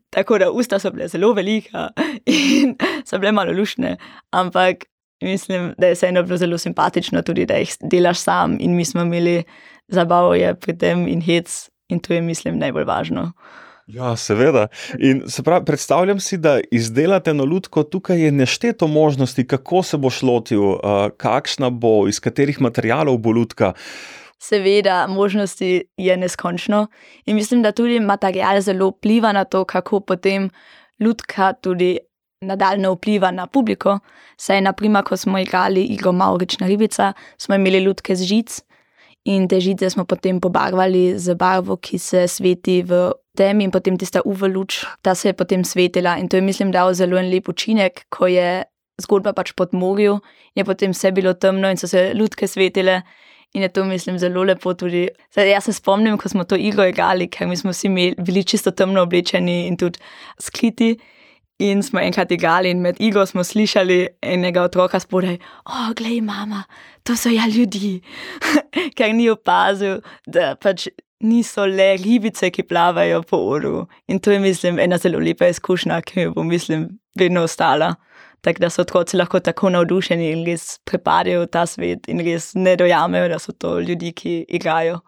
Tako 0.09 0.37
da 0.37 0.51
usta 0.51 0.79
so 0.79 0.91
bile 0.91 1.07
zelo 1.07 1.33
velika 1.33 1.89
in 2.25 2.75
so 3.07 3.19
bile 3.19 3.31
malo 3.31 3.53
lušne. 3.53 3.97
Ampak 4.31 4.85
mislim, 5.21 5.73
da 5.77 5.87
je 5.87 5.93
vseeno 5.93 6.23
bilo 6.23 6.37
zelo 6.37 6.57
simpatično 6.57 7.21
tudi, 7.21 7.45
da 7.45 7.53
jih 7.53 7.77
delaš 7.81 8.19
sam 8.19 8.57
in 8.59 8.75
mi 8.75 8.85
smo 8.85 9.01
imeli 9.01 9.43
zabavo 9.87 10.33
pri 10.61 10.77
tem 10.77 11.07
in 11.07 11.21
hec 11.21 11.69
in 11.89 11.99
to 11.99 12.13
je, 12.13 12.21
mislim, 12.21 12.57
najbolj 12.57 12.83
važno. 12.83 13.31
Ja, 13.85 14.15
seveda. 14.17 14.67
In 14.99 15.21
se 15.29 15.43
pravi, 15.43 15.65
predstavljam 15.65 16.19
si, 16.19 16.37
da 16.37 16.57
izdelate 16.71 17.29
eno 17.31 17.45
lutko, 17.45 17.83
tukaj 17.83 18.21
je 18.21 18.31
nešteto 18.31 18.87
možnosti, 18.87 19.47
kako 19.47 19.83
se 19.83 19.97
boš 19.97 20.21
lotil, 20.21 20.61
kakšna 21.17 21.69
bo, 21.69 22.07
iz 22.07 22.19
katerih 22.19 22.61
materialov 22.61 23.17
bo 23.17 23.31
lutka. 23.31 23.73
Seveda, 24.41 25.05
možnosti 25.07 25.83
je 25.97 26.17
neskončno 26.17 26.87
in 27.25 27.35
mislim, 27.35 27.61
da 27.61 27.71
tudi 27.71 27.99
material 27.99 28.61
zelo 28.61 28.89
vpliva 28.89 29.31
na 29.31 29.43
to, 29.43 29.63
kako 29.65 29.99
potem 29.99 30.49
lutka 30.99 31.53
tudi 31.53 31.97
nadaljno 32.41 32.91
vpliva 32.93 33.31
na 33.31 33.47
publiko. 33.47 33.99
Saj, 34.37 34.61
naprimer, 34.61 35.03
ko 35.03 35.17
smo 35.17 35.39
igrali 35.39 35.83
igro 35.83 36.11
Maurična 36.11 36.67
ribica, 36.67 37.13
smo 37.37 37.55
imeli 37.55 37.85
lutke 37.85 38.15
z 38.15 38.23
žic 38.23 38.61
in 39.25 39.47
te 39.47 39.59
žice 39.59 39.89
smo 39.89 40.05
potem 40.05 40.39
pobarvali 40.41 41.17
z 41.19 41.35
barvo, 41.35 41.77
ki 41.77 41.97
se 41.99 42.27
sveti 42.27 42.81
v 42.85 43.09
temi 43.37 43.65
in 43.65 43.71
potem 43.73 43.97
tista 43.97 44.21
UV 44.25 44.47
luč, 44.53 44.83
ta 45.01 45.15
se 45.15 45.29
je 45.29 45.33
potem 45.33 45.63
svetila 45.63 46.17
in 46.17 46.29
to 46.29 46.37
je, 46.37 46.41
mislim, 46.41 46.71
dal 46.71 46.93
zelo 46.93 47.17
en 47.17 47.29
lep 47.29 47.49
učinek, 47.49 48.05
ko 48.09 48.27
je 48.27 48.63
zgodba 49.01 49.33
pač 49.33 49.51
pod 49.57 49.73
morju, 49.73 50.19
je 50.55 50.63
potem 50.63 50.93
vse 50.93 51.11
bilo 51.11 51.33
temno 51.33 51.69
in 51.69 51.77
so 51.77 51.87
se 51.87 52.13
lutke 52.15 52.47
svetile. 52.47 53.01
In 53.55 53.61
je 53.63 53.69
to, 53.71 53.85
mislim, 53.87 54.17
zelo 54.19 54.43
lepo 54.43 54.73
tudi. 54.75 55.05
Zdaj, 55.31 55.47
jaz 55.47 55.63
se 55.69 55.73
spomnim, 55.73 56.17
ko 56.19 56.27
smo 56.27 56.43
to 56.43 56.57
igro 56.59 56.83
igrali, 56.89 57.29
ker 57.31 57.47
smo 57.55 57.71
vsi 57.71 57.87
bili 58.19 58.43
čisto 58.43 58.71
temno 58.75 59.05
oblečeni 59.05 59.67
in 59.69 59.77
tudi 59.79 59.99
skliti. 60.43 60.97
In 61.59 61.83
smo 61.83 61.99
enkrat 61.99 62.31
igrali, 62.31 62.69
in 62.69 62.81
med 62.83 62.97
igro 62.99 63.25
smo 63.25 63.43
slišali 63.43 64.07
enega 64.21 64.63
otroka 64.63 64.99
spodaj: 64.99 65.37
O, 65.65 65.93
glej, 65.95 66.21
mama, 66.21 66.63
to 67.03 67.15
so 67.15 67.29
ja 67.29 67.47
ljudi. 67.47 68.01
ker 68.97 69.13
ni 69.15 69.29
opazil, 69.31 70.01
da 70.27 70.53
pač 70.59 70.87
niso 71.25 71.65
le 71.65 71.95
ribice, 72.01 72.51
ki 72.51 72.65
plavajo 72.67 73.21
po 73.29 73.39
oru. 73.55 73.85
In 74.07 74.19
to 74.19 74.31
je, 74.31 74.39
mislim, 74.39 74.79
ena 74.79 74.97
zelo 75.01 75.19
lepa 75.19 75.47
izkušnja, 75.53 76.01
ki 76.05 76.19
mi 76.19 76.27
bo, 76.35 76.43
mislim, 76.43 76.89
vedno 77.19 77.45
ostala. 77.47 77.95
Tako 78.45 78.61
da 78.61 78.69
so 78.69 78.83
otroci 78.83 79.17
lahko 79.17 79.39
tako 79.39 79.71
navdušeni 79.73 80.29
in 80.31 80.43
res 80.45 80.75
prepadajo 80.85 81.45
v 81.45 81.49
ta 81.49 81.65
svet 81.65 82.09
in 82.11 82.21
res 82.21 82.51
ne 82.53 82.75
dojamejo, 82.77 83.29
da 83.31 83.39
so 83.41 83.55
to 83.57 83.79
ljudje, 83.79 84.11
ki 84.13 84.35
igrajo. 84.59 84.99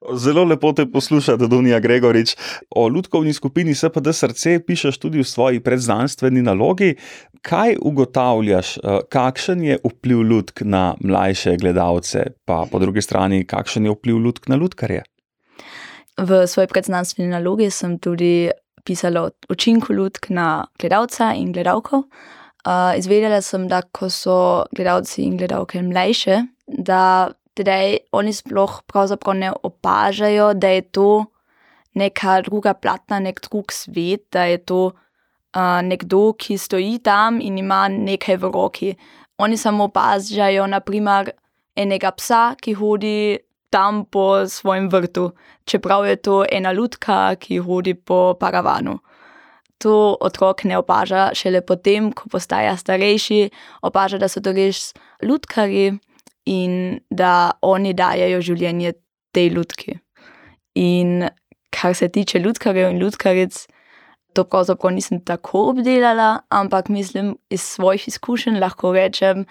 Zelo 0.00 0.44
lepo 0.44 0.72
te 0.72 0.86
poslušati, 0.86 1.48
Dunja 1.48 1.78
Gregorič. 1.80 2.36
O 2.70 2.88
ljudkovni 2.88 3.32
skupini 3.32 3.74
SPD 3.74 4.12
srce 4.12 4.60
pišeš 4.66 4.98
tudi 4.98 5.20
v 5.20 5.24
svoji 5.24 5.60
predznanstveni 5.60 6.42
nalogi. 6.42 6.94
Kaj 7.42 7.76
ugotavljaš, 7.82 8.76
eh, 8.76 8.98
kakšen 9.08 9.62
je 9.62 9.78
vpliv 9.84 10.22
ljudk 10.22 10.60
na 10.60 10.94
mlajše 11.00 11.56
gledalce, 11.56 12.24
pa 12.44 12.64
po 12.72 12.78
drugi 12.78 13.02
strani, 13.02 13.44
kakšen 13.44 13.84
je 13.84 13.90
vpliv 13.90 14.16
ljudk 14.16 14.48
na 14.48 14.56
ljudkarje? 14.56 15.02
V 16.18 16.46
svoji 16.46 16.66
predznanstveni 16.66 17.30
nalogi 17.30 17.70
sem 17.70 17.98
tudi 17.98 18.50
pisala 18.84 19.22
o 19.22 19.30
učinku 19.48 19.92
ljudk 19.92 20.28
na 20.28 20.66
gledalca 20.78 21.34
in 21.36 21.52
gledalko. 21.52 21.96
Uh, 22.66 22.98
izvedela 22.98 23.40
sem, 23.40 23.68
da 23.68 23.82
ko 23.82 24.10
so 24.10 24.64
gledalci 24.76 25.22
in 25.22 25.36
gledalke 25.36 25.82
mlajše, 25.82 26.42
da 26.66 27.30
tedaj 27.54 27.98
oni 28.12 28.32
sploh 28.32 28.80
ne 29.34 29.52
opažajo, 29.62 30.54
da 30.54 30.68
je 30.68 30.82
to 30.82 31.24
neka 31.94 32.40
druga 32.42 32.74
platna, 32.74 33.18
nek 33.20 33.40
drug 33.40 33.72
svet, 33.72 34.26
da 34.32 34.44
je 34.44 34.58
to 34.58 34.92
uh, 35.56 35.82
nekdo, 35.82 36.32
ki 36.32 36.58
stoji 36.58 36.98
tam 37.02 37.40
in 37.40 37.58
ima 37.58 37.88
nekaj 37.88 38.36
v 38.36 38.50
roki. 38.52 38.94
Oni 39.38 39.56
samo 39.56 39.84
opažajo, 39.84 40.66
naprimer, 40.66 41.32
enega 41.76 42.10
psa, 42.10 42.54
ki 42.60 42.74
hodi 42.74 43.38
tam 43.70 44.04
po 44.04 44.46
svojem 44.46 44.88
vrtu, 44.90 45.30
čeprav 45.64 46.06
je 46.06 46.16
to 46.16 46.44
ena 46.52 46.72
lutka, 46.72 47.34
ki 47.36 47.58
hodi 47.58 47.94
po 47.94 48.34
paravanu. 48.40 48.98
To 49.80 50.16
otrok 50.20 50.64
ne 50.64 50.76
opaža, 50.78 51.30
šele 51.34 51.62
potem, 51.64 52.10
ko 52.12 52.28
postaja 52.28 52.76
starejši, 52.76 53.50
opaža, 53.82 54.18
da 54.18 54.28
so 54.28 54.42
to 54.44 54.52
res 54.52 54.92
lutkari 55.24 55.94
in 56.46 57.00
da 57.10 57.52
oni 57.62 57.94
dajajo 57.94 58.40
življenje 58.40 58.92
tej 59.32 59.50
ljudki. 59.54 59.98
In 60.74 61.28
kar 61.70 61.94
se 61.94 62.08
tiče 62.08 62.38
ljudkarjev 62.38 62.90
in 62.90 62.98
ljudkaric, 62.98 63.66
to 64.32 64.44
pravzaprav 64.44 64.94
nisem 64.94 65.20
tako 65.24 65.68
obdelala, 65.72 66.40
ampak 66.48 66.88
mislim, 66.88 67.36
iz 67.50 67.62
svojih 67.62 68.08
izkušenj 68.08 68.58
lahko 68.58 68.92
rečem, 68.92 69.44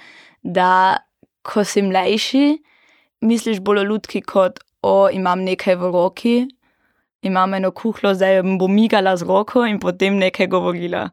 da 0.43 0.97
ko 1.43 1.63
si 1.63 1.81
mlajši, 1.81 2.59
misliš 3.21 3.59
bolj 3.59 3.79
o 3.79 3.83
ljudki 3.83 4.21
kot 4.21 4.59
o 4.81 5.09
imam 5.11 5.43
nekaj 5.43 5.75
v 5.75 5.91
roki. 5.91 6.37
Imam 7.21 7.53
eno 7.53 7.71
kuhlo, 7.75 8.13
zdaj 8.15 8.41
bom 8.59 8.71
migala 8.71 9.17
z 9.19 9.27
roko 9.27 9.65
in 9.67 9.79
potem 9.79 10.15
nekaj 10.15 10.47
govorila. 10.47 11.09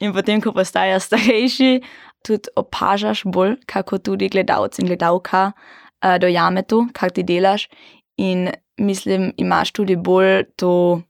In 0.00 0.14
potem, 0.14 0.40
ko 0.40 0.52
postajaš 0.54 1.08
starejši, 1.10 1.80
tudi 2.26 2.52
opažaš 2.56 3.22
bolj, 3.24 3.56
kako 3.66 3.98
tudi 3.98 4.28
gledalec 4.28 4.78
in 4.78 4.86
gledalka 4.86 5.50
uh, 5.52 6.16
dojame 6.20 6.62
to, 6.62 6.86
kar 6.92 7.10
ti 7.10 7.22
delaš. 7.22 7.68
In 8.16 8.50
mislim, 8.80 9.32
imaš 9.36 9.72
tudi 9.72 9.96
bolj 9.96 10.44
to 10.56 11.02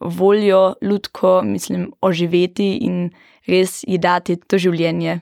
voljo, 0.00 0.74
ljudko, 0.82 1.42
mislim, 1.44 1.92
oživeti 2.00 2.76
in 2.76 3.10
res 3.46 3.82
ji 3.86 3.98
dati 3.98 4.36
to 4.36 4.58
življenje. 4.58 5.20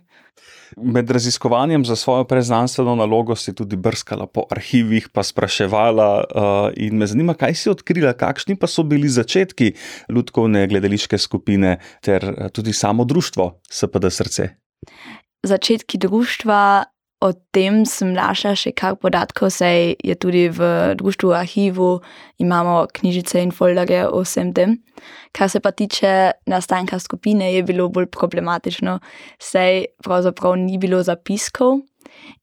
Med 0.77 1.11
raziskovanjem 1.11 1.85
za 1.87 1.95
svojo 1.97 2.25
preznanstveno 2.27 2.97
nalogo 2.99 3.37
si 3.39 3.55
tudi 3.55 3.77
brskala 3.79 4.27
po 4.27 4.43
arhivih, 4.51 5.07
pa 5.15 5.23
spraševala, 5.23 6.09
uh, 6.25 6.67
in 6.75 6.99
me 6.99 7.07
zanima, 7.07 7.37
kaj 7.39 7.55
si 7.61 7.71
odkrila, 7.71 8.17
kakšni 8.19 8.59
pa 8.59 8.67
so 8.67 8.83
bili 8.83 9.09
začetki 9.09 9.71
ljudkovne 10.11 10.67
gledališke 10.69 11.19
skupine 11.19 11.79
ter 12.03 12.27
tudi 12.53 12.75
samo 12.75 13.07
društvo 13.07 13.53
SPD 13.71 14.11
Srce 14.11 14.51
začetki 15.45 15.99
društva, 15.99 16.85
o 17.25 17.33
tem 17.57 17.85
sem 17.89 18.13
našla 18.13 18.53
še 18.59 18.75
kar 18.77 18.99
podatkov, 19.01 19.49
saj 19.55 19.97
je 20.05 20.15
tudi 20.21 20.49
v 20.53 20.93
društvu 21.01 21.33
arhivu 21.33 22.03
imamo 22.43 22.85
knjižice 22.93 23.41
in 23.41 23.53
folderje 23.55 24.05
o 24.11 24.21
vsem 24.27 24.53
tem. 24.53 24.77
Kar 25.33 25.49
se 25.49 25.61
pa 25.65 25.73
tiče 25.73 26.37
nastanka 26.51 26.99
skupine, 27.01 27.55
je 27.55 27.63
bilo 27.65 27.89
bolj 27.89 28.11
problematično, 28.13 28.99
saj 29.41 29.87
pravzaprav 30.05 30.59
ni 30.61 30.79
bilo 30.79 31.01
zapiskov. 31.03 31.81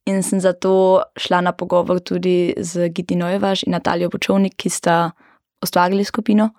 In 0.10 0.24
sem 0.26 0.42
zato 0.42 1.04
šla 1.16 1.44
na 1.46 1.54
pogovor 1.54 2.02
tudi 2.02 2.54
z 2.58 2.90
Giti 2.90 3.16
Nojevaš 3.16 3.64
in 3.68 3.78
Natalijo 3.78 4.10
Počovnik, 4.10 4.58
ki 4.58 4.70
sta 4.70 5.12
ustvarili 5.62 6.04
skupino. 6.04 6.50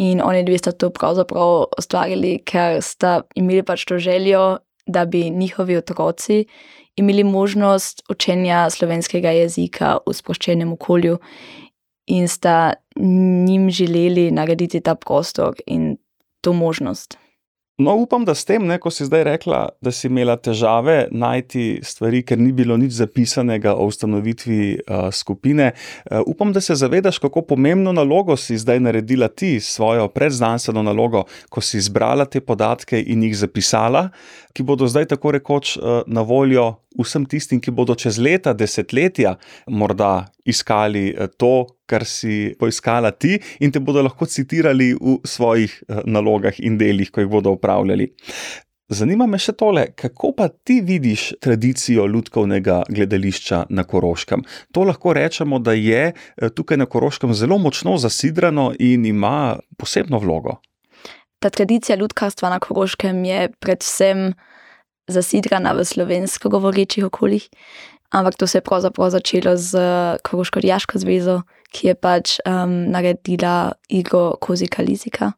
In 0.00 0.22
oni 0.22 0.46
dve 0.46 0.58
sta 0.58 0.72
to 0.72 0.92
pravzaprav 0.94 1.66
ustvarili, 1.78 2.38
ker 2.46 2.78
sta 2.80 3.20
imeli 3.34 3.66
pač 3.66 3.84
to 3.84 3.98
željo 3.98 4.62
da 4.86 5.04
bi 5.04 5.30
njihovi 5.30 5.76
otroci 5.76 6.44
imeli 6.96 7.24
možnost 7.24 8.02
učenja 8.08 8.70
slovenskega 8.70 9.30
jezika 9.30 9.96
v 10.06 10.14
sproščenem 10.14 10.72
okolju 10.72 11.18
in 12.06 12.28
sta 12.28 12.72
njim 13.46 13.70
želeli 13.70 14.30
narediti 14.30 14.80
ta 14.80 14.94
prostor 14.94 15.54
in 15.66 15.96
to 16.40 16.52
možnost. 16.52 17.18
No, 17.80 17.94
upam, 17.96 18.24
da 18.24 18.34
s 18.34 18.44
tem, 18.44 18.66
ne, 18.68 18.76
ko 18.76 18.90
si 18.92 19.06
zdaj 19.08 19.22
rekla, 19.24 19.60
da 19.80 19.92
si 19.92 20.04
imela 20.10 20.34
težave 20.36 21.06
najti 21.16 21.80
stvari, 21.86 22.20
ker 22.28 22.36
ni 22.38 22.52
bilo 22.52 22.76
nič 22.76 22.92
zapisanega 22.98 23.72
o 23.72 23.86
ustanovitvi 23.88 24.60
uh, 24.74 25.06
skupine. 25.16 25.70
Uh, 26.04 26.20
upam, 26.28 26.52
da 26.52 26.60
se 26.60 26.76
zavedaš, 26.76 27.18
kako 27.24 27.42
pomembno 27.54 27.94
nalogo 27.96 28.36
si 28.36 28.58
zdaj 28.60 28.82
naredila 28.84 29.30
ti, 29.32 29.54
svojo 29.64 30.10
predznanstveno 30.12 30.82
nalogo, 30.84 31.24
ko 31.48 31.64
si 31.64 31.80
zbrala 31.80 32.28
te 32.28 32.44
podatke 32.44 33.00
in 33.00 33.24
jih 33.24 33.38
zapisala, 33.46 34.10
ki 34.52 34.66
bodo 34.66 34.88
zdaj 34.90 35.10
tako 35.14 35.34
rekoč 35.38 35.76
uh, 35.76 36.02
na 36.06 36.22
voljo 36.26 36.80
vsem 36.98 37.26
tistim, 37.26 37.60
ki 37.60 37.70
bodo 37.70 37.94
čez 37.94 38.18
leta, 38.18 38.52
desetletja 38.52 39.36
morda 39.68 40.30
iskali 40.44 41.14
to, 41.38 41.66
kar 41.90 42.06
si 42.06 42.54
poiskala 42.58 43.12
ti, 43.12 43.38
in 43.60 43.74
te 43.74 43.82
bodo 43.82 44.02
lahko 44.06 44.26
citirali 44.30 44.92
v 44.94 45.18
svojih 45.26 45.70
eh, 45.70 46.02
nalogah 46.06 46.58
in 46.62 46.78
delih, 46.80 47.10
ko 47.10 47.24
jih 47.24 47.30
bodo 47.30 47.54
upravljali. 47.58 48.10
Zanima 48.90 49.28
me 49.30 49.38
še 49.38 49.52
tole, 49.54 49.84
kako 49.94 50.32
pa 50.34 50.48
ti 50.50 50.80
vidiš 50.82 51.28
tradicijo 51.38 52.08
ljudkovnega 52.10 52.80
gledališča 52.90 53.68
na 53.70 53.84
Koroškem? 53.86 54.42
To 54.74 54.82
lahko 54.88 55.14
rečemo, 55.14 55.60
da 55.62 55.76
je 55.78 56.10
eh, 56.10 56.50
tukaj 56.50 56.80
na 56.80 56.88
Koroškem 56.90 57.34
zelo 57.34 57.58
močno 57.58 57.98
zasidrano 58.02 58.72
in 58.78 59.06
ima 59.06 59.58
posebno 59.78 60.18
vlogo. 60.18 60.58
Ta 61.40 61.50
tradicija 61.50 61.96
ljudkarstva 61.96 62.50
na 62.50 62.58
Koroškem 62.60 63.24
je 63.24 63.48
predvsem 63.60 64.34
zasidrana 65.08 65.72
v 65.72 65.84
slovensko 65.84 66.48
govorečih 66.48 67.04
okoljih, 67.04 67.48
ampak 68.10 68.36
to 68.36 68.46
se 68.46 68.58
je 68.58 68.62
pravzaprav 68.62 69.10
začelo 69.10 69.56
z 69.56 69.78
Koroško-Dijaško 70.22 70.98
zvezo, 70.98 71.40
ki 71.72 71.86
je 71.88 71.94
pač 71.94 72.38
um, 72.44 72.90
naredila 72.90 73.72
igro 73.88 74.36
Kozika 74.40 74.82
Lizika. 74.82 75.32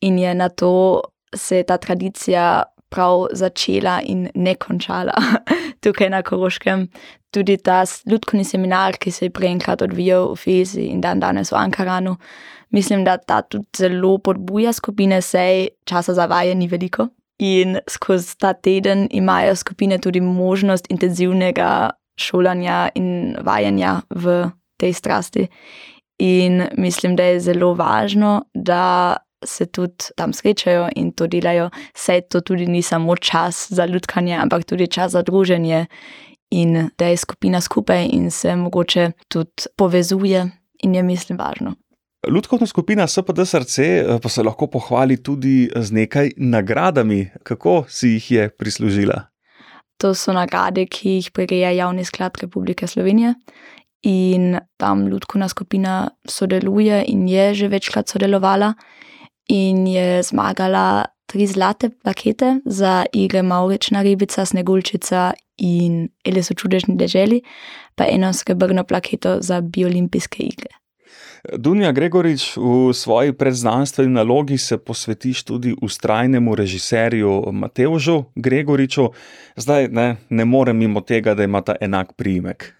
In 0.00 0.18
je 0.18 0.34
na 0.34 0.48
to 0.48 1.00
se 1.34 1.56
je 1.56 1.64
ta 1.64 1.76
tradicija 1.76 2.62
prav 2.88 3.26
začela 3.32 4.00
in 4.04 4.28
ne 4.34 4.54
končala 4.54 5.14
tukaj 5.82 6.10
na 6.10 6.22
Koroškem. 6.22 6.88
Tudi 7.32 7.56
ta 7.56 7.84
ljudski 8.06 8.44
seminar, 8.44 8.98
ki 9.00 9.10
se 9.10 9.24
je 9.24 9.30
prej 9.30 9.54
enkrat 9.54 9.82
odvijal 9.82 10.34
v 10.34 10.36
Fezi 10.36 10.90
in 10.92 11.00
dan 11.00 11.20
danes 11.20 11.52
v 11.52 11.56
Ankaranu, 11.56 12.16
mislim, 12.72 13.04
da 13.04 13.16
ta 13.16 13.42
tudi 13.42 13.66
zelo 13.76 14.18
podbuja 14.18 14.72
skupine, 14.72 15.22
sej 15.22 15.68
časa 15.84 16.14
za 16.14 16.26
vaje 16.26 16.54
ni 16.54 16.68
veliko. 16.68 17.08
In 17.38 17.78
skozi 17.88 18.38
ta 18.38 18.52
teden 18.52 19.08
imajo 19.10 19.56
skupine 19.56 19.98
tudi 19.98 20.20
možnost 20.20 20.86
intenzivnega 20.90 21.90
šolanja 22.16 22.88
in 22.94 23.36
vajanja 23.42 24.00
v 24.10 24.50
tej 24.76 24.92
strasti. 24.92 25.46
In 26.18 26.62
mislim, 26.78 27.16
da 27.16 27.24
je 27.24 27.40
zelo 27.40 27.74
važno, 27.74 28.44
da 28.54 29.16
se 29.44 29.66
tudi 29.66 30.12
tam 30.16 30.32
srečajo 30.32 30.88
in 30.96 31.12
to 31.12 31.26
delajo, 31.26 31.70
saj 31.94 32.20
to 32.30 32.40
tudi 32.40 32.66
ni 32.66 32.82
samo 32.82 33.16
čas 33.16 33.66
za 33.70 33.84
ljudkanje, 33.84 34.36
ampak 34.36 34.64
tudi 34.64 34.86
čas 34.86 35.12
za 35.12 35.22
druženje 35.22 35.86
in 36.50 36.90
da 36.98 37.06
je 37.06 37.16
skupina 37.16 37.60
skupaj 37.60 38.06
in 38.12 38.30
se 38.30 38.56
mogoče 38.56 39.10
tudi 39.28 39.66
povezuje 39.76 40.50
in 40.82 40.94
je, 40.94 41.02
mislim, 41.02 41.38
važno. 41.38 41.74
Ljudkovna 42.30 42.66
skupina 42.66 43.06
SPD 43.06 43.44
srce 43.46 43.82
eh, 43.84 44.18
pa 44.22 44.28
se 44.28 44.42
lahko 44.42 44.66
pohvali 44.66 45.22
tudi 45.22 45.70
z 45.76 45.92
nekaj 45.92 46.30
nagradami, 46.36 47.30
kako 47.42 47.84
si 47.88 48.08
jih 48.08 48.30
je 48.30 48.48
prislužila. 48.48 49.22
To 49.98 50.14
so 50.14 50.32
nagrade, 50.32 50.86
ki 50.86 51.16
jih 51.18 51.30
prireja 51.34 51.70
Javni 51.70 52.04
sklad 52.04 52.38
Republike 52.40 52.86
Slovenije 52.86 53.34
in 54.02 54.58
tam 54.76 55.06
ljudkovna 55.08 55.48
skupina 55.48 56.10
sodeluje 56.28 57.04
in 57.08 57.28
je 57.28 57.54
že 57.54 57.68
večkrat 57.68 58.08
sodelovala 58.08 58.74
in 59.48 59.86
je 59.86 60.22
zmagala 60.22 61.04
tri 61.26 61.46
zlate 61.46 61.90
plakete 61.90 62.60
za 62.64 63.04
igre 63.12 63.42
Maurična 63.42 64.02
ribica, 64.02 64.44
Snegulčica 64.44 65.32
in 65.58 66.08
Ele 66.24 66.42
so 66.42 66.54
čudežni 66.54 66.96
deželi, 66.96 67.42
pa 67.94 68.04
eno 68.04 68.32
srebrno 68.32 68.84
plaketo 68.84 69.38
za 69.40 69.60
biolimpijske 69.60 70.42
igre. 70.42 70.81
Dunja 71.42 71.90
Gregorič, 71.92 72.56
v 72.56 72.92
svoji 72.94 73.32
predznanstveni 73.32 74.12
nalogi 74.14 74.58
se 74.58 74.78
posvetiš 74.78 75.42
tudi 75.44 75.74
ustrajnemu 75.82 76.54
režiserju 76.54 77.52
Mateužu 77.52 78.24
Gregoriču. 78.34 79.08
Zdaj 79.56 79.88
ne, 79.88 80.16
ne 80.30 80.44
morem 80.44 80.78
mimo 80.78 81.00
tega, 81.00 81.34
da 81.34 81.44
ima 81.44 81.60
ta 81.60 81.74
enak 81.80 82.12
priimek 82.14 82.72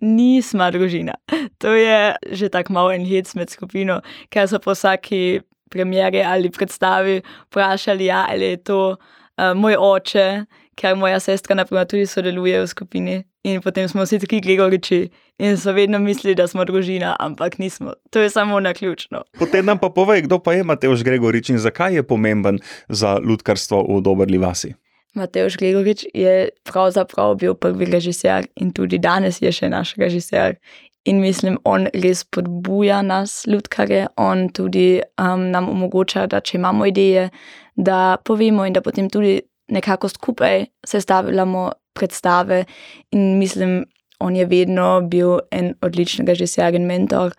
nismo 0.00 0.70
družina. 0.70 1.14
To 1.58 1.74
je 1.74 2.14
že 2.32 2.48
tako 2.48 2.72
malo 2.72 2.92
en 2.92 3.04
hit 3.04 3.34
med 3.34 3.50
skupino, 3.50 4.00
ker 4.30 4.48
so 4.48 4.58
po 4.58 4.74
vsaki 4.74 5.40
premjeri 5.70 6.22
ali 6.22 6.50
predstavi 6.50 7.20
vprašali, 7.50 8.04
ja, 8.04 8.26
ali 8.30 8.54
je 8.54 8.56
to 8.56 8.80
uh, 8.96 9.52
moj 9.54 9.76
oče, 9.78 10.44
ker 10.76 10.96
moja 10.96 11.20
sestra 11.20 11.56
naprimer, 11.56 11.86
tudi 11.86 12.06
sodeluje 12.06 12.62
v 12.62 12.66
skupini. 12.66 13.16
In 13.46 13.60
potem 13.62 13.86
smo 13.88 14.02
vsi 14.02 14.18
taki 14.18 14.40
Gregoriči 14.42 15.04
in 15.38 15.56
so 15.56 15.72
vedno 15.72 15.98
mislili, 16.02 16.34
da 16.34 16.48
smo 16.50 16.64
družina, 16.66 17.12
ampak 17.22 17.58
nismo. 17.62 17.92
To 18.10 18.20
je 18.20 18.30
samo 18.30 18.58
na 18.60 18.72
ključno. 18.74 19.22
Potem 19.38 19.66
nam 19.66 19.78
pa 19.78 19.90
povej, 19.90 20.24
kdo 20.26 20.40
pa 20.42 20.56
je 20.56 20.64
Mateoš 20.66 21.04
Gregorič 21.06 21.52
in 21.54 21.58
zakaj 21.62 21.94
je 21.94 22.02
pomemben 22.02 22.58
za 22.88 23.20
ljudkarstvo 23.22 23.84
v 23.86 24.00
Dobrli 24.02 24.38
vasi. 24.38 24.74
Mateoš 25.14 25.56
Gregorič 25.56 26.04
je 26.14 26.48
pravzaprav 26.64 27.36
bil 27.38 27.54
prvi 27.54 27.86
režiser 27.86 28.50
in 28.56 28.74
tudi 28.74 28.98
danes 28.98 29.38
je 29.42 29.52
še 29.52 29.70
naš 29.70 29.94
režiser. 29.96 30.58
In 31.06 31.22
mislim, 31.22 31.60
on 31.64 31.86
res 31.94 32.24
podbuja 32.24 32.98
nas, 33.06 33.44
ljudkare, 33.46 34.08
on 34.16 34.48
tudi 34.50 34.98
um, 35.22 35.50
nam 35.54 35.68
omogoča, 35.70 36.26
da 36.26 36.40
če 36.42 36.58
imamo 36.58 36.86
ideje, 36.90 37.28
da 37.76 38.16
povemo 38.24 38.66
in 38.66 38.74
da 38.74 38.82
potem 38.82 39.06
tudi 39.10 39.38
nekako 39.70 40.08
skupaj 40.08 40.64
sestavljamo 40.86 41.70
predstave. 41.96 42.64
In 43.10 43.38
mislim, 43.38 43.84
on 44.20 44.36
je 44.36 44.46
vedno 44.46 45.00
bil 45.10 45.38
en 45.50 45.74
odličen 45.82 46.26
režiser 46.26 46.74
in 46.74 46.86
mentor. 46.86 47.34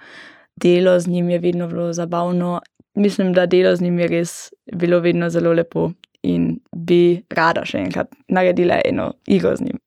Delo 0.55 0.99
z 0.99 1.07
njim 1.07 1.29
je 1.29 1.39
vedno 1.39 1.67
bilo 1.67 1.93
zabavno. 1.93 2.59
Mislim, 2.95 3.33
da 3.33 3.45
delo 3.45 3.75
z 3.75 3.81
njim 3.81 3.99
je 3.99 4.07
res 4.07 4.35
bilo 4.73 4.99
vedno 4.99 5.29
zelo 5.29 5.53
lepo 5.53 5.91
in 6.23 6.57
bi 6.75 7.23
rada 7.29 7.65
še 7.65 7.77
enkrat 7.85 8.15
naredila 8.27 8.81
eno 8.85 9.11
igro 9.27 9.55
z 9.55 9.69
njim. 9.69 9.77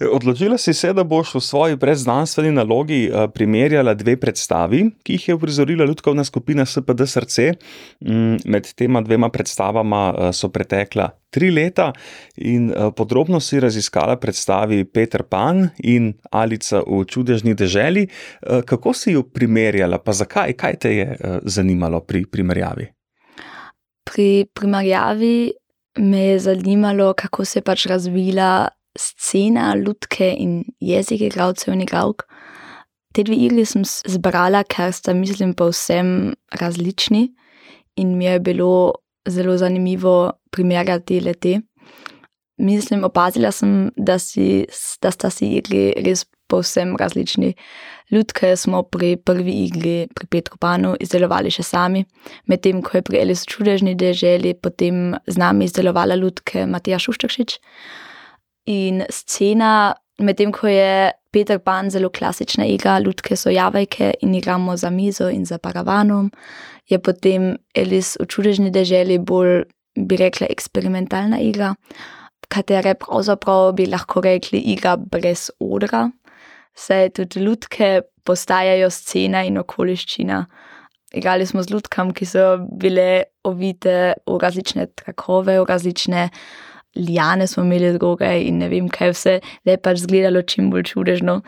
Odločila 0.00 0.58
si 0.58 0.74
se, 0.74 0.92
da 0.92 1.04
boš 1.04 1.34
v 1.34 1.40
svoji 1.40 1.76
predznanstveni 1.78 2.50
nalogi 2.50 3.04
eh, 3.06 3.28
primerjala 3.34 3.94
dve 3.94 4.16
predstavi, 4.20 4.82
ki 5.02 5.18
jih 5.18 5.28
je 5.28 5.34
uprizorila 5.34 5.84
ljudska 5.84 6.24
skupina 6.24 6.66
SPD 6.66 7.06
Srce. 7.06 7.52
Mm, 8.00 8.36
med 8.44 8.74
tema 8.74 9.00
dvema 9.00 9.28
predstavama 9.28 10.14
eh, 10.18 10.32
so 10.32 10.48
pretekla 10.48 11.10
tri 11.30 11.50
leta 11.50 11.92
in 12.36 12.70
eh, 12.70 12.90
podrobno 12.96 13.40
si 13.40 13.60
raziskala 13.60 14.16
predstavi 14.16 14.84
Peter 14.84 15.22
Pan 15.22 15.68
in 15.78 16.12
Alica 16.30 16.82
v 16.86 17.04
čudežni 17.04 17.54
deželi. 17.54 18.08
Kako 18.66 18.92
si 18.92 19.12
jo 19.12 19.22
primerjala, 19.22 19.98
pa 19.98 20.12
zakaj, 20.12 20.52
kaj 20.52 20.76
te 20.76 20.90
je 20.96 21.16
zanimalo 21.44 22.00
pri 22.00 22.24
primerjavi? 22.26 22.86
Pri 24.04 24.46
primerjavi 24.54 25.52
me 25.98 26.20
je 26.20 26.38
zanimalo, 26.38 27.12
kako 27.14 27.44
se 27.44 27.58
je 27.58 27.62
pač 27.62 27.86
razvila 27.86 28.68
scena 28.98 29.74
ljudke 29.76 30.30
in 30.38 30.62
jezike, 30.80 31.30
gradcev 31.34 31.74
in 31.74 31.84
igralk. 31.84 32.26
Te 33.14 33.22
dve 33.22 33.36
igri 33.46 33.64
sem 33.66 33.84
zbrala, 33.86 34.64
ker 34.66 34.92
sta, 34.92 35.14
mislim, 35.14 35.54
povsem 35.54 36.34
različni 36.58 37.28
in 37.96 38.16
mi 38.18 38.24
je 38.24 38.40
bilo 38.40 38.94
zelo 39.28 39.56
zanimivo 39.56 40.32
primerjati 40.50 41.20
le 41.20 41.34
te. 41.34 41.60
Mislim, 42.56 43.04
opazila 43.04 43.50
sem, 43.50 43.90
da, 43.96 44.18
si, 44.18 44.66
da 45.02 45.10
sta 45.10 45.30
si 45.30 45.56
igri 45.58 45.92
res 46.06 46.24
povsem 46.46 46.96
različni. 46.96 47.54
Ljudke 48.10 48.56
smo 48.56 48.82
pri 48.82 49.16
prvi 49.16 49.52
igri, 49.64 50.08
pri 50.14 50.26
Petru 50.26 50.58
Panu, 50.60 50.94
izdelovali 51.00 51.50
še 51.50 51.64
sami, 51.66 52.04
medtem 52.46 52.82
ko 52.84 52.98
je 52.98 53.06
pri 53.06 53.22
Elisu 53.22 53.48
čudežni 53.50 53.94
deželi 53.98 54.54
potem 54.54 55.16
z 55.26 55.40
nami 55.40 55.66
izdelovala 55.66 56.18
ljudke 56.20 56.66
Matija 56.66 57.00
Šuščakšič. 57.00 57.58
In 58.66 59.04
scena, 59.10 59.94
medtem 60.18 60.52
ko 60.52 60.70
je 60.70 61.12
Peter 61.32 61.58
Pan 61.58 61.90
zelo 61.90 62.08
klasična 62.10 62.64
igra, 62.70 62.98
ljudke 62.98 63.36
so 63.36 63.50
javajke 63.50 64.14
in 64.22 64.34
igramo 64.34 64.76
za 64.76 64.90
mizo 64.90 65.28
in 65.28 65.44
za 65.44 65.58
paravanom, 65.58 66.30
je 66.88 66.98
potem 66.98 67.56
Elis 67.74 68.16
v 68.20 68.26
čudežni 68.26 68.70
deželi 68.70 69.18
bolj, 69.18 69.64
bi 69.94 70.16
rekla, 70.16 70.46
eksperimentalna 70.50 71.38
igra, 71.40 71.74
katere 72.48 72.94
pravzaprav 72.94 73.72
bi 73.74 73.86
lahko 73.86 74.20
rekli 74.20 74.58
igra 74.58 74.96
brez 74.96 75.50
odra 75.60 76.08
se 76.74 77.10
tudi 77.14 77.40
ljudke 77.40 78.00
postajajo 78.24 78.90
scena 78.90 79.44
in 79.44 79.58
okoliščina. 79.58 80.44
Igrali 81.14 81.46
smo 81.46 81.62
z 81.62 81.70
ljudkami, 81.70 82.14
ki 82.14 82.26
so 82.26 82.44
bile 82.80 83.24
ovite 83.46 84.14
v 84.26 84.38
različne 84.42 84.88
trakove, 84.98 85.60
v 85.60 85.66
različne 85.68 86.28
lijane 86.96 87.46
smo 87.46 87.62
imeli 87.62 87.92
druge 87.98 88.30
in 88.46 88.58
ne 88.58 88.68
vem, 88.68 88.88
kaj 88.88 89.10
vse, 89.14 89.38
da 89.64 89.74
je 89.74 89.80
pač 89.82 90.02
izgledalo 90.02 90.42
čim 90.42 90.70
bolj 90.70 90.84
čudežno. 90.92 91.40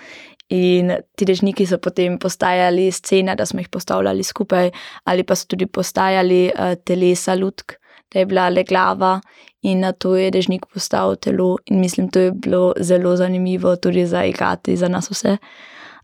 In 0.54 0.92
ti 1.18 1.26
dežniki 1.26 1.66
so 1.66 1.78
potem 1.82 2.20
postajali 2.22 2.90
scena, 2.94 3.34
da 3.34 3.46
smo 3.46 3.60
jih 3.60 3.68
postavljali 3.68 4.22
skupaj, 4.22 4.70
ali 5.04 5.24
pa 5.26 5.34
so 5.34 5.48
tudi 5.50 5.66
postajali 5.66 6.52
uh, 6.54 6.74
telesa 6.84 7.34
ljudk, 7.34 7.74
da 8.12 8.18
je 8.18 8.26
bila 8.26 8.48
le 8.48 8.62
glava 8.62 9.20
in 9.62 9.80
na 9.82 9.92
to 9.92 10.14
je 10.16 10.30
dežnik 10.30 10.66
postal 10.72 11.16
telo. 11.16 11.56
In 11.66 11.80
mislim, 11.80 12.08
to 12.08 12.20
je 12.20 12.32
bilo 12.32 12.74
zelo 12.80 13.16
zanimivo 13.16 13.76
tudi 13.76 14.06
za 14.06 14.24
igrati 14.24 14.76
za 14.76 14.88
nas 14.88 15.10
vse. 15.10 15.36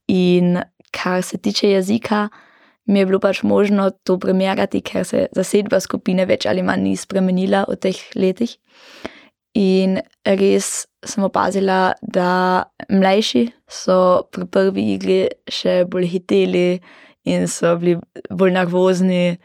In 0.09 0.59
kar 0.91 1.23
se 1.23 1.39
tiče 1.39 1.71
jezika, 1.71 2.29
mi 2.87 2.99
je 2.99 3.07
bilo 3.07 3.21
pač 3.21 3.43
možno 3.43 3.91
to 3.91 4.19
primerjati, 4.19 4.81
ker 4.81 5.05
se 5.05 5.27
zasedba 5.33 5.81
skupine 5.81 6.27
več 6.27 6.47
ali 6.47 6.63
manj 6.63 6.83
ni 6.83 6.97
spremenila 6.97 7.65
v 7.69 7.77
teh 7.77 8.01
letih. 8.17 8.57
In 9.55 9.99
res 10.25 10.87
sem 11.05 11.25
opazila, 11.25 11.93
da 12.01 12.65
mlajši 12.89 13.47
so 13.69 14.25
pri 14.33 14.47
prvi 14.49 14.85
igri 14.95 15.19
še 15.51 15.83
bolj 15.91 16.09
hiteli 16.15 16.81
in 17.29 17.45
so 17.51 17.75
bili 17.77 17.99
bolj 18.31 18.55
nervozni. 18.57 19.37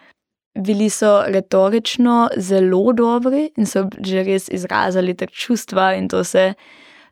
Bili 0.58 0.88
so 0.90 1.20
retorično 1.28 2.30
zelo 2.42 2.94
dobri 2.96 3.50
in 3.58 3.68
so 3.70 3.84
že 4.00 4.24
res 4.24 4.48
izrazili 4.50 5.14
te 5.14 5.28
čustva, 5.28 5.94
in 6.00 6.08
to 6.08 6.24
se 6.24 6.54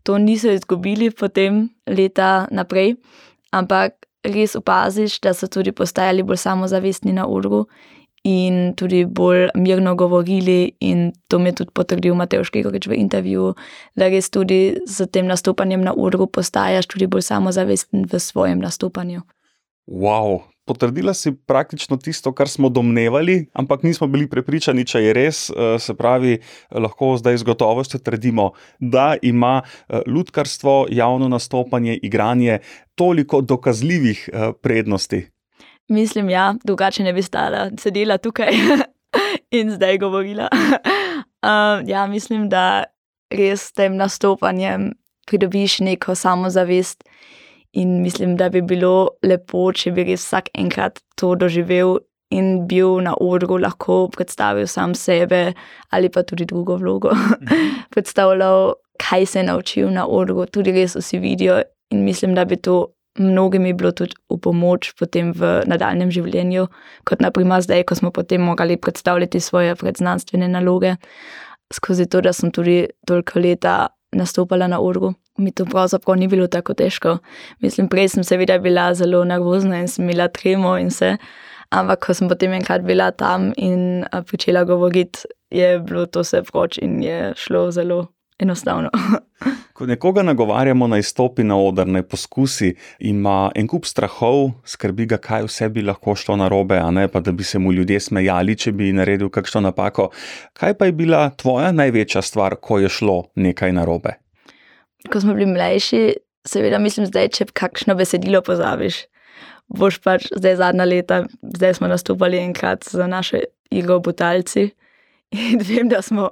to 0.03 0.17
niso 0.17 0.49
izgubili 0.49 1.11
potem 1.11 1.67
leta 1.85 2.47
naprej. 2.51 2.95
Ampak 3.51 4.07
res 4.23 4.55
opaziš, 4.55 5.19
da 5.19 5.33
so 5.33 5.47
tudi 5.47 5.71
postajali 5.71 6.23
bolj 6.23 6.41
samozavestni 6.41 7.13
na 7.13 7.27
urgu 7.27 7.65
in 8.25 8.73
tudi 8.73 9.05
bolj 9.05 9.49
mirno 9.55 9.95
govorili. 9.95 10.71
In 10.79 11.11
to 11.27 11.39
mi 11.39 11.49
je 11.49 11.61
tudi 11.61 11.71
potrdil 11.73 12.15
Mateoš 12.15 12.51
Gregorič 12.51 12.87
v 12.87 12.97
intervjuju, 12.97 13.53
da 13.95 14.09
res 14.09 14.29
tudi 14.33 14.77
z 14.87 15.07
tem 15.07 15.29
nastopanjem 15.29 15.85
na 15.85 15.93
urgu 15.93 16.27
postaješ 16.27 16.89
tudi 16.89 17.07
bolj 17.07 17.21
samozavesten 17.29 18.09
v 18.11 18.19
svojem 18.19 18.59
nastopanju. 18.59 19.21
Wow, 19.85 20.41
potrdila 20.65 21.13
si 21.13 21.31
praktično 21.31 21.97
tisto, 21.97 22.33
kar 22.33 22.49
smo 22.49 22.69
domnevali, 22.69 23.45
ampak 23.53 23.83
nismo 23.83 24.07
bili 24.07 24.25
prepričani, 24.29 24.85
če 24.85 25.03
je 25.03 25.13
res. 25.13 25.49
Eh, 25.49 25.77
se 25.79 25.93
pravi, 25.93 26.39
lahko 26.71 27.13
zdaj 27.21 27.37
z 27.37 27.45
gotovostjo 27.45 28.01
trdimo, 28.01 28.51
da 28.79 29.13
ima 29.21 29.61
eh, 29.61 30.01
ljudkarstvo, 30.07 30.87
javno 30.89 31.29
nastopanje, 31.29 31.99
igranje 32.01 32.59
toliko 32.95 33.41
dokazljivih 33.41 34.29
eh, 34.33 34.51
prednosti. 34.61 35.34
Mislim, 35.87 36.29
ja, 36.29 36.55
drugače 36.63 37.03
ne 37.03 37.13
bi 37.13 37.21
stala, 37.21 37.69
sedela 37.79 38.17
tukaj 38.17 38.53
in 39.57 39.71
zdaj 39.71 39.97
govorila. 39.97 40.49
um, 41.49 41.87
ja, 41.87 42.07
mislim, 42.07 42.49
da 42.49 42.83
res 43.29 43.67
s 43.67 43.71
tem 43.71 43.95
nastopanjem 43.95 44.91
pridobiš 45.27 45.79
neko 45.79 46.15
samozavest. 46.15 47.03
In 47.73 48.01
mislim, 48.01 48.37
da 48.37 48.49
bi 48.49 48.61
bilo 48.61 49.09
lepo, 49.23 49.67
če 49.73 49.91
bi 49.91 50.05
res 50.07 50.23
vsak 50.23 50.49
enkrat 50.55 51.01
to 51.19 51.33
doživel 51.35 51.97
in 52.31 52.67
bil 52.67 53.01
na 53.03 53.13
odru, 53.21 53.57
lahko 53.59 54.05
predstavil 54.15 54.67
sam 54.67 54.95
sebe 54.95 55.53
ali 55.91 56.09
pa 56.09 56.23
tudi 56.23 56.45
drugo 56.45 56.77
vlogo. 56.77 57.11
Predstavljal, 57.93 58.73
kaj 58.97 59.25
se 59.25 59.39
je 59.39 59.43
naučil 59.43 59.91
na 59.91 60.07
odru, 60.07 60.45
tudi 60.45 60.71
res 60.71 60.95
vsi 60.95 61.19
vidijo. 61.19 61.61
In 61.91 62.03
mislim, 62.03 62.33
da 62.35 62.45
bi 62.45 62.55
to 62.55 62.94
mnogim 63.19 63.77
bilo 63.77 63.91
tudi 63.91 64.15
v 64.29 64.37
pomoč 64.41 64.93
potem 64.99 65.31
v 65.31 65.63
nadaljem 65.67 66.11
življenju, 66.11 66.67
kot 67.07 67.21
naprimer 67.23 67.63
zdaj, 67.63 67.85
ko 67.87 67.95
smo 67.95 68.11
potem 68.11 68.41
morali 68.41 68.77
predstavljati 68.77 69.39
svoje 69.39 69.75
predznanstvene 69.75 70.47
naloge, 70.47 70.95
skozi 71.73 72.05
to, 72.05 72.21
da 72.21 72.33
sem 72.33 72.51
tudi 72.51 72.85
toliko 73.07 73.39
leta 73.39 73.87
nastopala 74.15 74.67
na 74.67 74.79
urgu. 74.79 75.13
Mi 75.37 75.51
to 75.51 75.65
pravzaprav 75.65 76.15
ni 76.17 76.27
bilo 76.27 76.47
tako 76.47 76.73
težko. 76.73 77.17
Mislim, 77.59 77.89
prej 77.91 78.13
sem 78.13 78.23
seveda 78.23 78.57
bila 78.59 78.93
zelo 78.93 79.23
nervozna 79.27 79.81
in 79.83 79.87
sem 79.91 80.05
imela 80.05 80.29
tremo 80.31 80.77
in 80.79 80.87
vse, 80.87 81.17
ampak 81.75 82.05
ko 82.05 82.15
sem 82.15 82.29
potem 82.31 82.53
enkrat 82.55 82.85
bila 82.87 83.11
tam 83.11 83.51
in 83.57 84.05
začela 84.31 84.63
govoriti, 84.63 85.27
je 85.51 85.79
bilo 85.79 86.05
to 86.05 86.23
vse 86.23 86.43
proč 86.47 86.77
in 86.77 87.03
je 87.03 87.33
šlo 87.35 87.71
zelo 87.71 88.05
enostavno. 88.39 88.89
Ko 89.75 89.85
nekoga 89.85 90.23
nagovarjamo 90.23 90.87
na 90.87 90.97
izstopi 90.97 91.43
na 91.43 91.57
oder, 91.59 91.87
naj 91.87 92.05
poskusi, 92.07 92.69
ima 92.99 93.49
en 93.59 93.67
kup 93.67 93.83
strahov, 93.83 94.53
skrbi 94.63 95.03
ga, 95.11 95.17
kaj 95.19 95.49
vse 95.49 95.67
bi 95.75 95.81
lahko 95.83 96.13
šlo 96.15 96.37
na 96.39 96.47
robe, 96.47 96.77
a 96.79 96.93
ne 96.95 97.09
pa 97.11 97.19
da 97.19 97.33
bi 97.35 97.43
se 97.43 97.59
mu 97.59 97.73
ljudje 97.75 97.99
smejali, 98.05 98.55
če 98.55 98.71
bi 98.71 98.93
naredil 98.95 99.27
kakšno 99.27 99.65
napako. 99.65 100.05
Kaj 100.55 100.77
pa 100.79 100.87
je 100.87 100.95
bila 100.95 101.25
tvoja 101.35 101.73
največja 101.75 102.23
stvar, 102.23 102.55
ko 102.55 102.79
je 102.79 102.93
šlo 102.99 103.17
nekaj 103.35 103.75
na 103.75 103.83
robe? 103.83 104.13
Ko 105.11 105.19
smo 105.19 105.35
bili 105.35 105.49
mlajši, 105.51 106.01
seveda 106.47 106.79
mislim, 106.79 107.09
zdaj, 107.11 107.33
če 107.35 107.49
kakšno 107.51 107.97
besedilo 107.99 108.39
pozabiš. 108.47 109.01
Boš 109.67 109.99
pač 109.99 110.29
zdaj 110.31 110.55
zadnja 110.63 110.87
leta, 110.87 111.19
zdaj 111.43 111.81
smo 111.81 111.91
nastopali 111.91 112.39
enkrat 112.39 112.87
za 112.87 113.11
naše 113.11 113.43
igro 113.75 113.99
Butalci 113.99 114.69
in 115.35 115.59
vem, 115.67 115.91
da 115.91 115.99
smo 115.99 116.31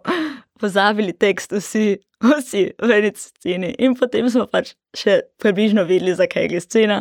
pozabili 0.63 1.11
tekst, 1.11 1.51
vsi, 1.51 1.97
vsi 2.23 2.71
v 2.79 2.91
eni 2.91 3.11
sceni. 3.15 3.73
In 3.83 3.95
potem 3.99 4.29
smo 4.31 4.45
pač 4.47 4.73
še 4.97 5.19
približno 5.41 5.83
vedeli, 5.89 6.13
zakaj 6.15 6.51
je 6.53 6.61
scena, 6.61 6.99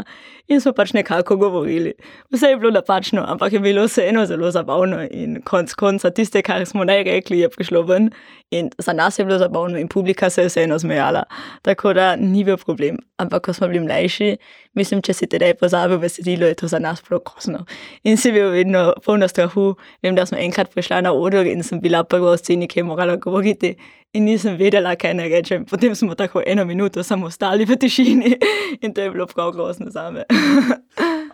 in 0.51 0.61
smo 0.61 0.73
pač 0.77 0.95
nekako 0.97 1.37
govorili. 1.41 1.93
Vse 2.33 2.53
je 2.53 2.59
bilo 2.59 2.73
napačno, 2.75 3.25
ampak 3.29 3.53
je 3.53 3.61
bilo 3.63 3.85
vseeno 3.87 4.25
zelo 4.27 4.51
zabavno. 4.51 5.03
In 5.11 5.41
konc 5.47 5.75
konca 5.79 6.11
tiste, 6.11 6.43
kar 6.43 6.65
smo 6.67 6.87
naj 6.89 7.05
rekli, 7.09 7.43
je 7.43 7.51
prišlo 7.53 7.85
ven. 7.89 8.11
In 8.53 8.71
za 8.79 8.93
nas 8.97 9.19
je 9.19 9.25
bilo 9.29 9.39
zabavno, 9.39 9.79
in 9.79 9.89
publika 9.89 10.31
se 10.31 10.43
je 10.43 10.51
vseeno 10.51 10.79
zmejala. 10.79 11.25
Tako 11.63 11.95
da 11.97 12.17
ni 12.17 12.45
bil 12.45 12.57
problem. 12.57 12.99
Ampak 13.23 13.47
ko 13.47 13.53
smo 13.57 13.69
bili 13.69 13.85
mlajši, 13.85 14.37
mislim, 14.75 15.03
če 15.05 15.15
si 15.15 15.29
tedaj 15.31 15.55
pozabil 15.61 16.01
besedilo, 16.03 16.49
je 16.49 16.59
to 16.59 16.69
za 16.69 16.81
nas 16.83 17.03
bilo 17.09 17.21
kosno. 17.21 17.65
In 18.03 18.17
si 18.17 18.33
bil 18.33 18.51
vedno 18.51 18.93
polno 19.05 19.29
strahu. 19.29 19.75
Vem, 20.03 20.17
da 20.17 20.27
smo 20.27 20.41
enkrat 20.41 20.73
prišli 20.73 21.05
na 21.07 21.13
odor 21.13 21.47
in 21.47 21.63
sem 21.63 21.81
bila 21.81 22.03
prva 22.05 22.35
v 22.35 22.41
sceni, 22.41 22.69
ki 22.69 22.81
je 22.81 22.89
morala 22.89 23.17
govoriti 23.17 23.77
in 24.13 24.25
nisem 24.25 24.57
vedela, 24.61 24.93
kaj 24.97 25.15
naj 25.17 25.29
rečem. 25.33 25.65
Potem 25.65 25.95
smo 25.97 26.15
tako 26.15 26.43
eno 26.47 26.65
minuto 26.65 27.03
samo 27.03 27.27
ostali 27.27 27.65
v 27.65 27.77
tišini 27.77 28.37
in 28.81 28.95
to 28.95 29.01
je 29.01 29.11
bilo 29.11 29.27
prav 29.27 29.53
grozno 29.53 29.91
za 29.91 30.11
me. 30.11 30.25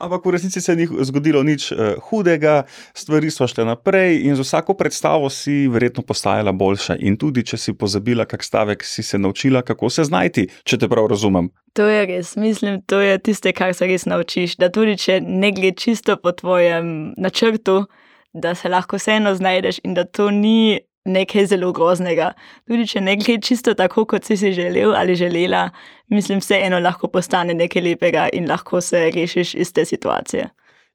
Ampak 0.00 0.26
v 0.26 0.30
resnici 0.30 0.60
se 0.60 0.76
ni 0.76 0.86
zgodilo 0.86 1.42
nič 1.42 1.72
uh, 1.72 1.78
hudega, 2.10 2.62
stvari 2.94 3.30
so 3.34 3.48
šle 3.50 3.64
naprej 3.66 4.22
in 4.30 4.36
z 4.38 4.46
vsako 4.46 4.74
predstavo 4.78 5.30
si 5.30 5.66
verjetno 5.68 6.02
postajala 6.06 6.52
boljša. 6.52 7.00
In 7.02 7.16
tudi, 7.18 7.42
če 7.42 7.58
si 7.58 7.74
pozabila, 7.74 8.24
kak 8.24 8.46
stavek 8.46 8.84
si 8.86 9.02
se 9.02 9.18
naučila, 9.18 9.62
kako 9.66 9.90
se 9.90 10.06
znajti, 10.06 10.46
če 10.62 10.78
te 10.78 10.88
prav 10.88 11.10
razumem. 11.10 11.50
To 11.74 11.88
je 11.90 12.06
res, 12.06 12.36
mislim, 12.38 12.78
to 12.86 13.00
je 13.02 13.18
tiste, 13.18 13.52
kar 13.52 13.74
se 13.74 13.90
res 13.90 14.06
naučiš. 14.06 14.54
Da 14.62 14.70
tudi, 14.70 14.94
če 14.94 15.18
ne 15.20 15.50
gre 15.50 15.74
čisto 15.74 16.14
po 16.16 16.30
tvojem 16.32 17.14
načrtu, 17.18 17.88
da 18.32 18.54
se 18.54 18.70
lahko 18.70 19.02
vseeno 19.02 19.34
znajdeš 19.34 19.82
in 19.82 19.98
da 19.98 20.04
to 20.04 20.30
ni 20.30 20.78
nekaj 21.04 21.46
zelo 21.46 21.72
groznega. 21.72 22.32
Tudi 22.68 22.86
če 22.86 23.00
ne 23.00 23.16
gre 23.16 23.38
čisto 23.42 23.74
tako, 23.74 24.04
kot 24.08 24.24
si 24.24 24.36
si 24.36 24.52
želel 24.52 24.94
ali 24.96 25.16
želela, 25.16 25.68
mislim, 26.08 26.40
vseeno 26.40 26.80
lahko 26.80 27.08
postane 27.08 27.54
nekaj 27.54 27.82
lepega 27.82 28.28
in 28.32 28.48
lahko 28.48 28.80
se 28.80 29.10
rešiš 29.14 29.54
iz 29.54 29.72
te 29.72 29.84
situacije. 29.84 30.48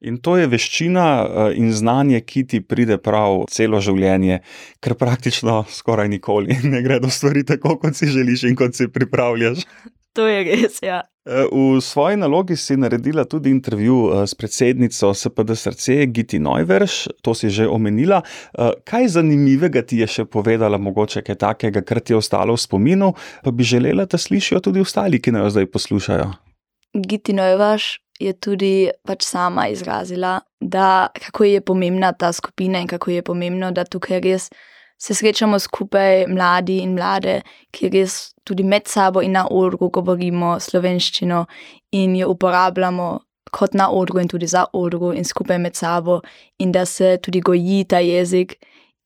In 0.04 0.18
to 0.20 0.36
je 0.36 0.48
veščina 0.50 1.06
eh, 1.24 1.56
in 1.56 1.72
znanje, 1.72 2.20
ki 2.26 2.44
ti 2.50 2.60
pride 2.60 2.98
prav 3.00 3.46
celo 3.50 3.80
življenje, 3.80 4.40
ker 4.84 4.96
praktično 5.00 5.62
skoraj 5.70 6.10
nikoli 6.12 6.58
ne 6.74 6.82
gre 6.84 7.00
do 7.00 7.10
stvari 7.10 7.44
tako, 7.48 7.78
kot 7.80 7.96
si 7.96 8.10
želiš 8.12 8.48
in 8.50 8.58
kot 8.58 8.76
si 8.76 8.90
pripravljaš. 8.92 9.64
To 10.14 10.28
je 10.28 10.44
res, 10.46 10.78
ja. 10.84 11.02
V 11.24 11.80
svoji 11.80 12.16
nalogi 12.16 12.56
si 12.56 12.76
naredila 12.76 13.24
tudi 13.24 13.50
intervju 13.50 14.10
eh, 14.12 14.26
s 14.26 14.34
predsednico 14.34 15.14
SPD 15.14 15.56
Srce, 15.56 16.06
Giti 16.06 16.38
Neuverš, 16.38 17.08
to 17.22 17.34
si 17.34 17.48
že 17.48 17.68
omenila. 17.68 18.20
Eh, 18.58 18.70
kaj 18.84 19.08
zanimivega 19.08 19.82
ti 19.82 20.04
je 20.04 20.06
še 20.06 20.24
povedala, 20.28 20.76
mogoče 20.78 21.22
kaj 21.24 21.38
takega, 21.40 21.80
kar 21.80 22.00
ti 22.04 22.12
je 22.12 22.20
ostalo 22.20 22.52
v 22.52 22.60
spominu, 22.60 23.14
pa 23.42 23.50
bi 23.50 23.64
želela, 23.64 24.04
da 24.04 24.20
slišijo 24.20 24.60
tudi 24.60 24.84
ostali, 24.84 25.16
ki 25.16 25.32
nas 25.32 25.56
zdaj 25.56 25.66
poslušajo? 25.72 26.28
Giti 26.92 27.32
Neuverš 27.32 28.04
je 28.20 28.32
tudi 28.36 28.74
pač 29.08 29.24
sama 29.24 29.68
izrazila, 29.72 30.42
da 30.60 31.08
kako 31.08 31.44
je 31.44 31.60
pomembna 31.64 32.12
ta 32.12 32.32
skupina 32.32 32.84
in 32.84 32.86
kako 32.86 33.10
je 33.10 33.22
pomembno, 33.22 33.72
da 33.72 33.88
tukaj 33.88 34.20
res 34.20 34.50
se 34.98 35.14
srečamo 35.14 35.58
skupaj, 35.58 36.26
mladi 36.26 36.78
in 36.82 36.94
mlade, 36.94 37.42
ki 37.70 37.90
res 37.92 38.34
tudi 38.44 38.62
med 38.62 38.88
sabo 38.88 39.22
in 39.22 39.32
na 39.32 39.46
odru 39.50 39.90
govorimo 39.90 40.56
slovenščino 40.60 41.44
in 41.92 42.16
jo 42.16 42.30
uporabljamo 42.34 43.08
kot 43.54 43.74
na 43.74 43.88
odru 43.90 44.20
in 44.20 44.28
tudi 44.28 44.46
za 44.50 44.64
odru 44.72 45.12
in 45.14 45.24
skupaj 45.24 45.58
med 45.58 45.76
sabo, 45.76 46.20
in 46.58 46.72
da 46.72 46.84
se 46.84 47.18
tudi 47.22 47.40
goji 47.40 47.84
ta 47.88 47.98
jezik 47.98 48.56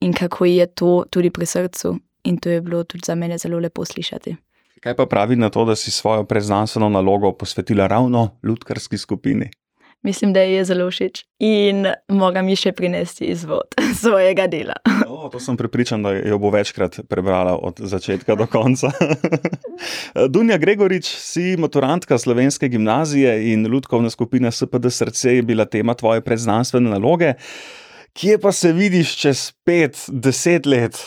in 0.00 0.12
kako 0.12 0.44
je 0.44 0.66
to 0.66 1.04
tudi 1.10 1.30
pri 1.30 1.46
srcu. 1.46 1.98
In 2.24 2.36
to 2.38 2.50
je 2.50 2.60
bilo 2.60 2.84
tudi 2.84 3.02
za 3.06 3.14
mene 3.14 3.38
zelo 3.38 3.58
lepo 3.58 3.84
slišati. 3.84 4.36
Kaj 4.80 4.94
pa 4.96 5.06
pravi 5.06 5.36
na 5.36 5.50
to, 5.50 5.64
da 5.64 5.76
si 5.76 5.90
svojo 5.90 6.24
preznanstveno 6.24 6.88
nalogo 6.88 7.32
posvetila 7.32 7.86
ravno 7.86 8.38
ljudkarski 8.42 8.98
skupini? 8.98 9.50
Mislim, 10.02 10.32
da 10.32 10.40
ji 10.40 10.52
je 10.52 10.64
zelo 10.64 10.90
všeč 10.90 11.24
in 11.38 11.86
moram 12.08 12.48
ji 12.48 12.56
še 12.56 12.72
prinesti 12.72 13.30
izvod 13.32 13.74
svojega 14.00 14.46
dela. 14.46 14.76
O, 15.06 15.28
to 15.32 15.40
sem 15.40 15.56
pripričan, 15.56 16.02
da 16.02 16.12
jo 16.16 16.38
bo 16.38 16.50
večkrat 16.54 17.00
prebrala 17.08 17.56
od 17.56 17.80
začetka 17.80 18.34
do 18.38 18.46
konca. 18.46 18.92
Dunja 20.32 20.58
Gregorič, 20.58 21.08
si 21.08 21.56
maturantka 21.58 22.18
slovenske 22.18 22.68
gimnazije 22.68 23.52
in 23.52 23.66
ljudkovna 23.66 24.10
skupina 24.10 24.50
SPD 24.50 24.90
Srce 24.90 25.36
je 25.36 25.42
bila 25.42 25.64
tema 25.64 25.94
tvoje 25.94 26.24
predznanstvene 26.24 26.90
naloge. 26.90 27.34
Kje 28.12 28.38
pa 28.42 28.52
se 28.52 28.72
vidiš 28.72 29.16
čez 29.16 29.52
pet, 29.64 29.98
deset 30.08 30.66
let? 30.66 30.98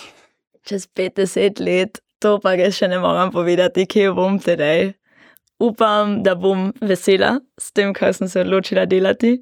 Čez 0.64 0.88
pet, 0.88 1.16
deset 1.16 1.60
let, 1.60 2.00
to 2.22 2.38
pa 2.40 2.54
res 2.56 2.78
še 2.78 2.88
ne 2.88 3.02
morem 3.02 3.34
povedati, 3.34 3.88
kje 3.90 4.14
bom 4.16 4.38
tedaj. 4.40 4.94
Upam, 5.62 6.22
da 6.26 6.34
bom 6.36 6.72
vesela 6.82 7.36
s 7.60 7.72
tem, 7.72 7.94
kar 7.94 8.16
sem 8.18 8.30
se 8.30 8.42
odločila 8.42 8.88
delati 8.90 9.36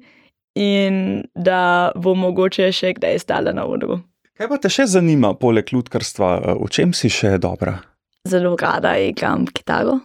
in 0.54 1.22
da 1.34 1.92
bom 1.96 2.20
mogoče 2.20 2.68
še 2.74 2.94
kdaj 2.98 3.22
stala 3.22 3.54
na 3.56 3.64
odru. 3.64 4.00
Kaj 4.40 4.48
pa 4.48 4.58
te 4.60 4.70
še 4.72 4.86
zanima, 4.88 5.34
poleg 5.36 5.72
ljudkarstva, 5.72 6.28
v 6.60 6.68
čem 6.72 6.92
si 6.96 7.10
še 7.12 7.38
dobra? 7.40 7.78
Zelo 8.28 8.54
rada 8.60 8.94
igram 9.00 9.46
kitaro, 9.48 9.98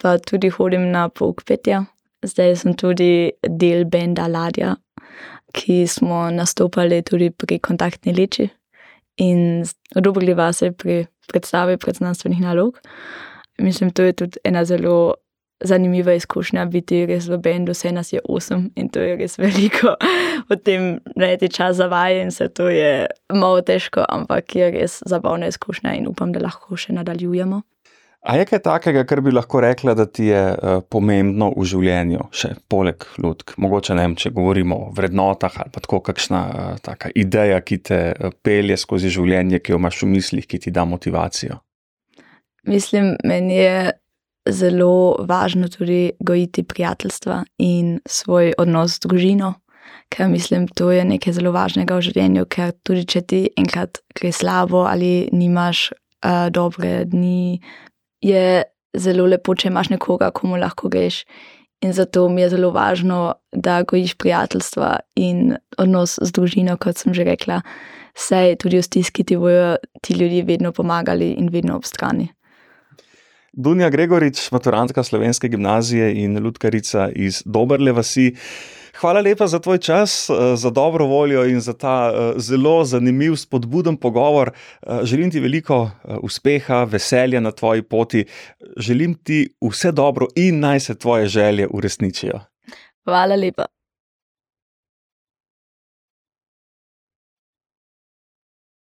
pa 0.00 0.18
tudi 0.20 0.48
hodim 0.52 0.90
na 0.92 1.08
pouk 1.08 1.44
petja. 1.48 1.82
Zdaj 2.22 2.56
sem 2.60 2.76
tudi 2.78 3.32
del 3.42 3.84
benda 3.90 4.28
Ladja, 4.30 4.76
ki 5.56 5.82
smo 5.90 6.28
nastopali 6.32 7.02
tudi 7.04 7.30
pri 7.34 7.58
kontaktni 7.58 8.14
leči 8.14 8.46
in 9.20 9.64
odobrili 9.96 10.34
vas 10.34 10.62
pri 10.78 11.02
predstavi 11.28 11.76
predznanstvenih 11.76 12.40
nalog. 12.40 12.78
Mislim, 13.58 13.90
to 13.90 14.02
je 14.02 14.12
tudi 14.12 14.40
ena 14.44 14.64
zelo 14.64 15.14
zanimiva 15.64 16.14
izkušnja 16.14 16.64
biti 16.64 17.06
res 17.06 17.28
v 17.28 17.38
bendu, 17.42 17.72
vse 17.72 17.92
nas 17.92 18.12
je 18.12 18.20
osem 18.24 18.70
in 18.76 18.88
to 18.88 19.00
je 19.00 19.16
res 19.16 19.38
veliko. 19.38 19.96
Potem 20.50 21.00
najti 21.16 21.48
čas 21.48 21.76
za 21.76 21.86
vaje 21.86 22.22
in 22.22 22.30
se 22.30 22.48
to 22.48 22.68
je 22.68 23.06
malo 23.32 23.60
težko, 23.60 24.04
ampak 24.08 24.56
je 24.56 24.70
res 24.70 25.02
zabavna 25.06 25.46
izkušnja 25.46 25.94
in 25.94 26.08
upam, 26.08 26.32
da 26.32 26.42
lahko 26.42 26.76
še 26.76 26.92
nadaljujemo. 26.92 27.62
A 28.22 28.36
je 28.38 28.44
kaj 28.46 28.60
takega, 28.62 29.02
kar 29.02 29.18
bi 29.20 29.32
lahko 29.34 29.60
rekla, 29.60 29.96
da 29.98 30.04
ti 30.06 30.28
je 30.28 30.42
uh, 30.52 30.76
pomembno 30.86 31.48
v 31.56 31.64
življenju, 31.66 32.28
še 32.30 32.52
poleg 32.70 33.02
ljudk? 33.18 33.56
Mogoče 33.58 33.96
ne 33.98 34.04
vem, 34.06 34.14
če 34.14 34.30
govorimo 34.30 34.78
o 34.84 34.92
vrednotah 34.94 35.56
ali 35.58 35.74
pa 35.74 35.82
tako 35.82 35.98
kakšna 36.06 36.42
uh, 36.46 36.76
taka 36.86 37.10
ideja, 37.18 37.58
ki 37.66 37.80
te 37.82 37.98
uh, 38.12 38.30
pelje 38.46 38.78
skozi 38.78 39.10
življenje, 39.10 39.58
ki 39.58 39.74
jo 39.74 39.80
imaš 39.82 40.04
v 40.04 40.12
mislih, 40.14 40.46
ki 40.46 40.62
ti 40.62 40.70
da 40.70 40.86
motivacijo. 40.86 41.58
Mislim, 42.70 43.16
meni 43.26 43.58
je 43.58 43.90
zelo 44.48 45.16
važno 45.28 45.68
tudi 45.68 46.12
gojiti 46.20 46.62
prijateljstva 46.62 47.44
in 47.58 48.00
svoj 48.06 48.52
odnos 48.58 48.96
z 48.96 49.06
družino, 49.06 49.54
ker 50.08 50.28
mislim, 50.28 50.68
to 50.68 50.90
je 50.90 51.04
nekaj 51.04 51.32
zelo 51.38 51.52
važnega 51.52 51.96
v 51.96 52.06
življenju, 52.08 52.46
ker 52.50 52.72
tudi 52.84 53.06
če 53.08 53.22
ti 53.22 53.40
enkrat 53.56 54.02
gre 54.18 54.32
slabo 54.32 54.84
ali 54.88 55.28
nimaš 55.32 55.90
uh, 55.92 56.48
dobre 56.50 57.04
dni, 57.08 57.60
je 58.22 58.62
zelo 58.98 59.26
lepo, 59.26 59.54
če 59.54 59.70
imaš 59.70 59.92
nekoga, 59.94 60.30
komu 60.34 60.60
lahko 60.60 60.90
greš. 60.92 61.22
In 61.82 61.92
zato 61.92 62.28
mi 62.28 62.44
je 62.44 62.52
zelo 62.52 62.70
važno, 62.70 63.34
da 63.50 63.80
gojiš 63.82 64.14
prijateljstva 64.14 64.92
in 65.18 65.56
odnos 65.82 66.18
z 66.22 66.30
družino, 66.30 66.76
kot 66.78 67.00
sem 67.00 67.14
že 67.14 67.26
rekla, 67.26 67.58
saj 68.14 68.60
tudi 68.62 68.78
v 68.78 68.86
stiski 68.86 69.24
ti 69.26 69.36
bojo 69.36 69.76
ti 70.02 70.14
ljudje 70.14 70.44
vedno 70.46 70.70
pomagali 70.72 71.32
in 71.32 71.50
vedno 71.50 71.76
ob 71.76 71.88
strani. 71.88 72.28
Dunja 73.52 73.90
Gregorič, 73.90 74.50
maturantka 74.50 75.02
slovenske 75.02 75.48
gimnazije 75.48 76.24
in 76.24 76.38
ljudkarica 76.38 77.08
iz 77.14 77.42
Dobrle 77.44 77.92
vasi. 77.92 78.34
Hvala 79.00 79.20
lepa 79.20 79.46
za 79.46 79.58
tvoj 79.58 79.78
čas, 79.78 80.30
eh, 80.30 80.56
za 80.56 80.70
dobro 80.70 81.06
voljo 81.06 81.44
in 81.44 81.60
za 81.60 81.72
ta 81.72 82.12
eh, 82.14 82.32
zelo 82.40 82.84
zanimiv, 82.84 83.36
spodbuden 83.36 83.96
pogovor. 83.96 84.50
Eh, 84.50 85.00
želim 85.02 85.30
ti 85.30 85.40
veliko 85.40 85.90
uspeha, 86.22 86.84
veselja 86.84 87.40
na 87.40 87.50
tvoji 87.50 87.82
poti. 87.82 88.24
Želim 88.76 89.14
ti 89.14 89.54
vse 89.60 89.92
dobro 89.92 90.26
in 90.36 90.60
naj 90.60 90.80
se 90.80 90.98
tvoje 90.98 91.26
želje 91.26 91.68
uresničijo. 91.70 92.40
Hvala 93.04 93.36
lepa. 93.36 93.66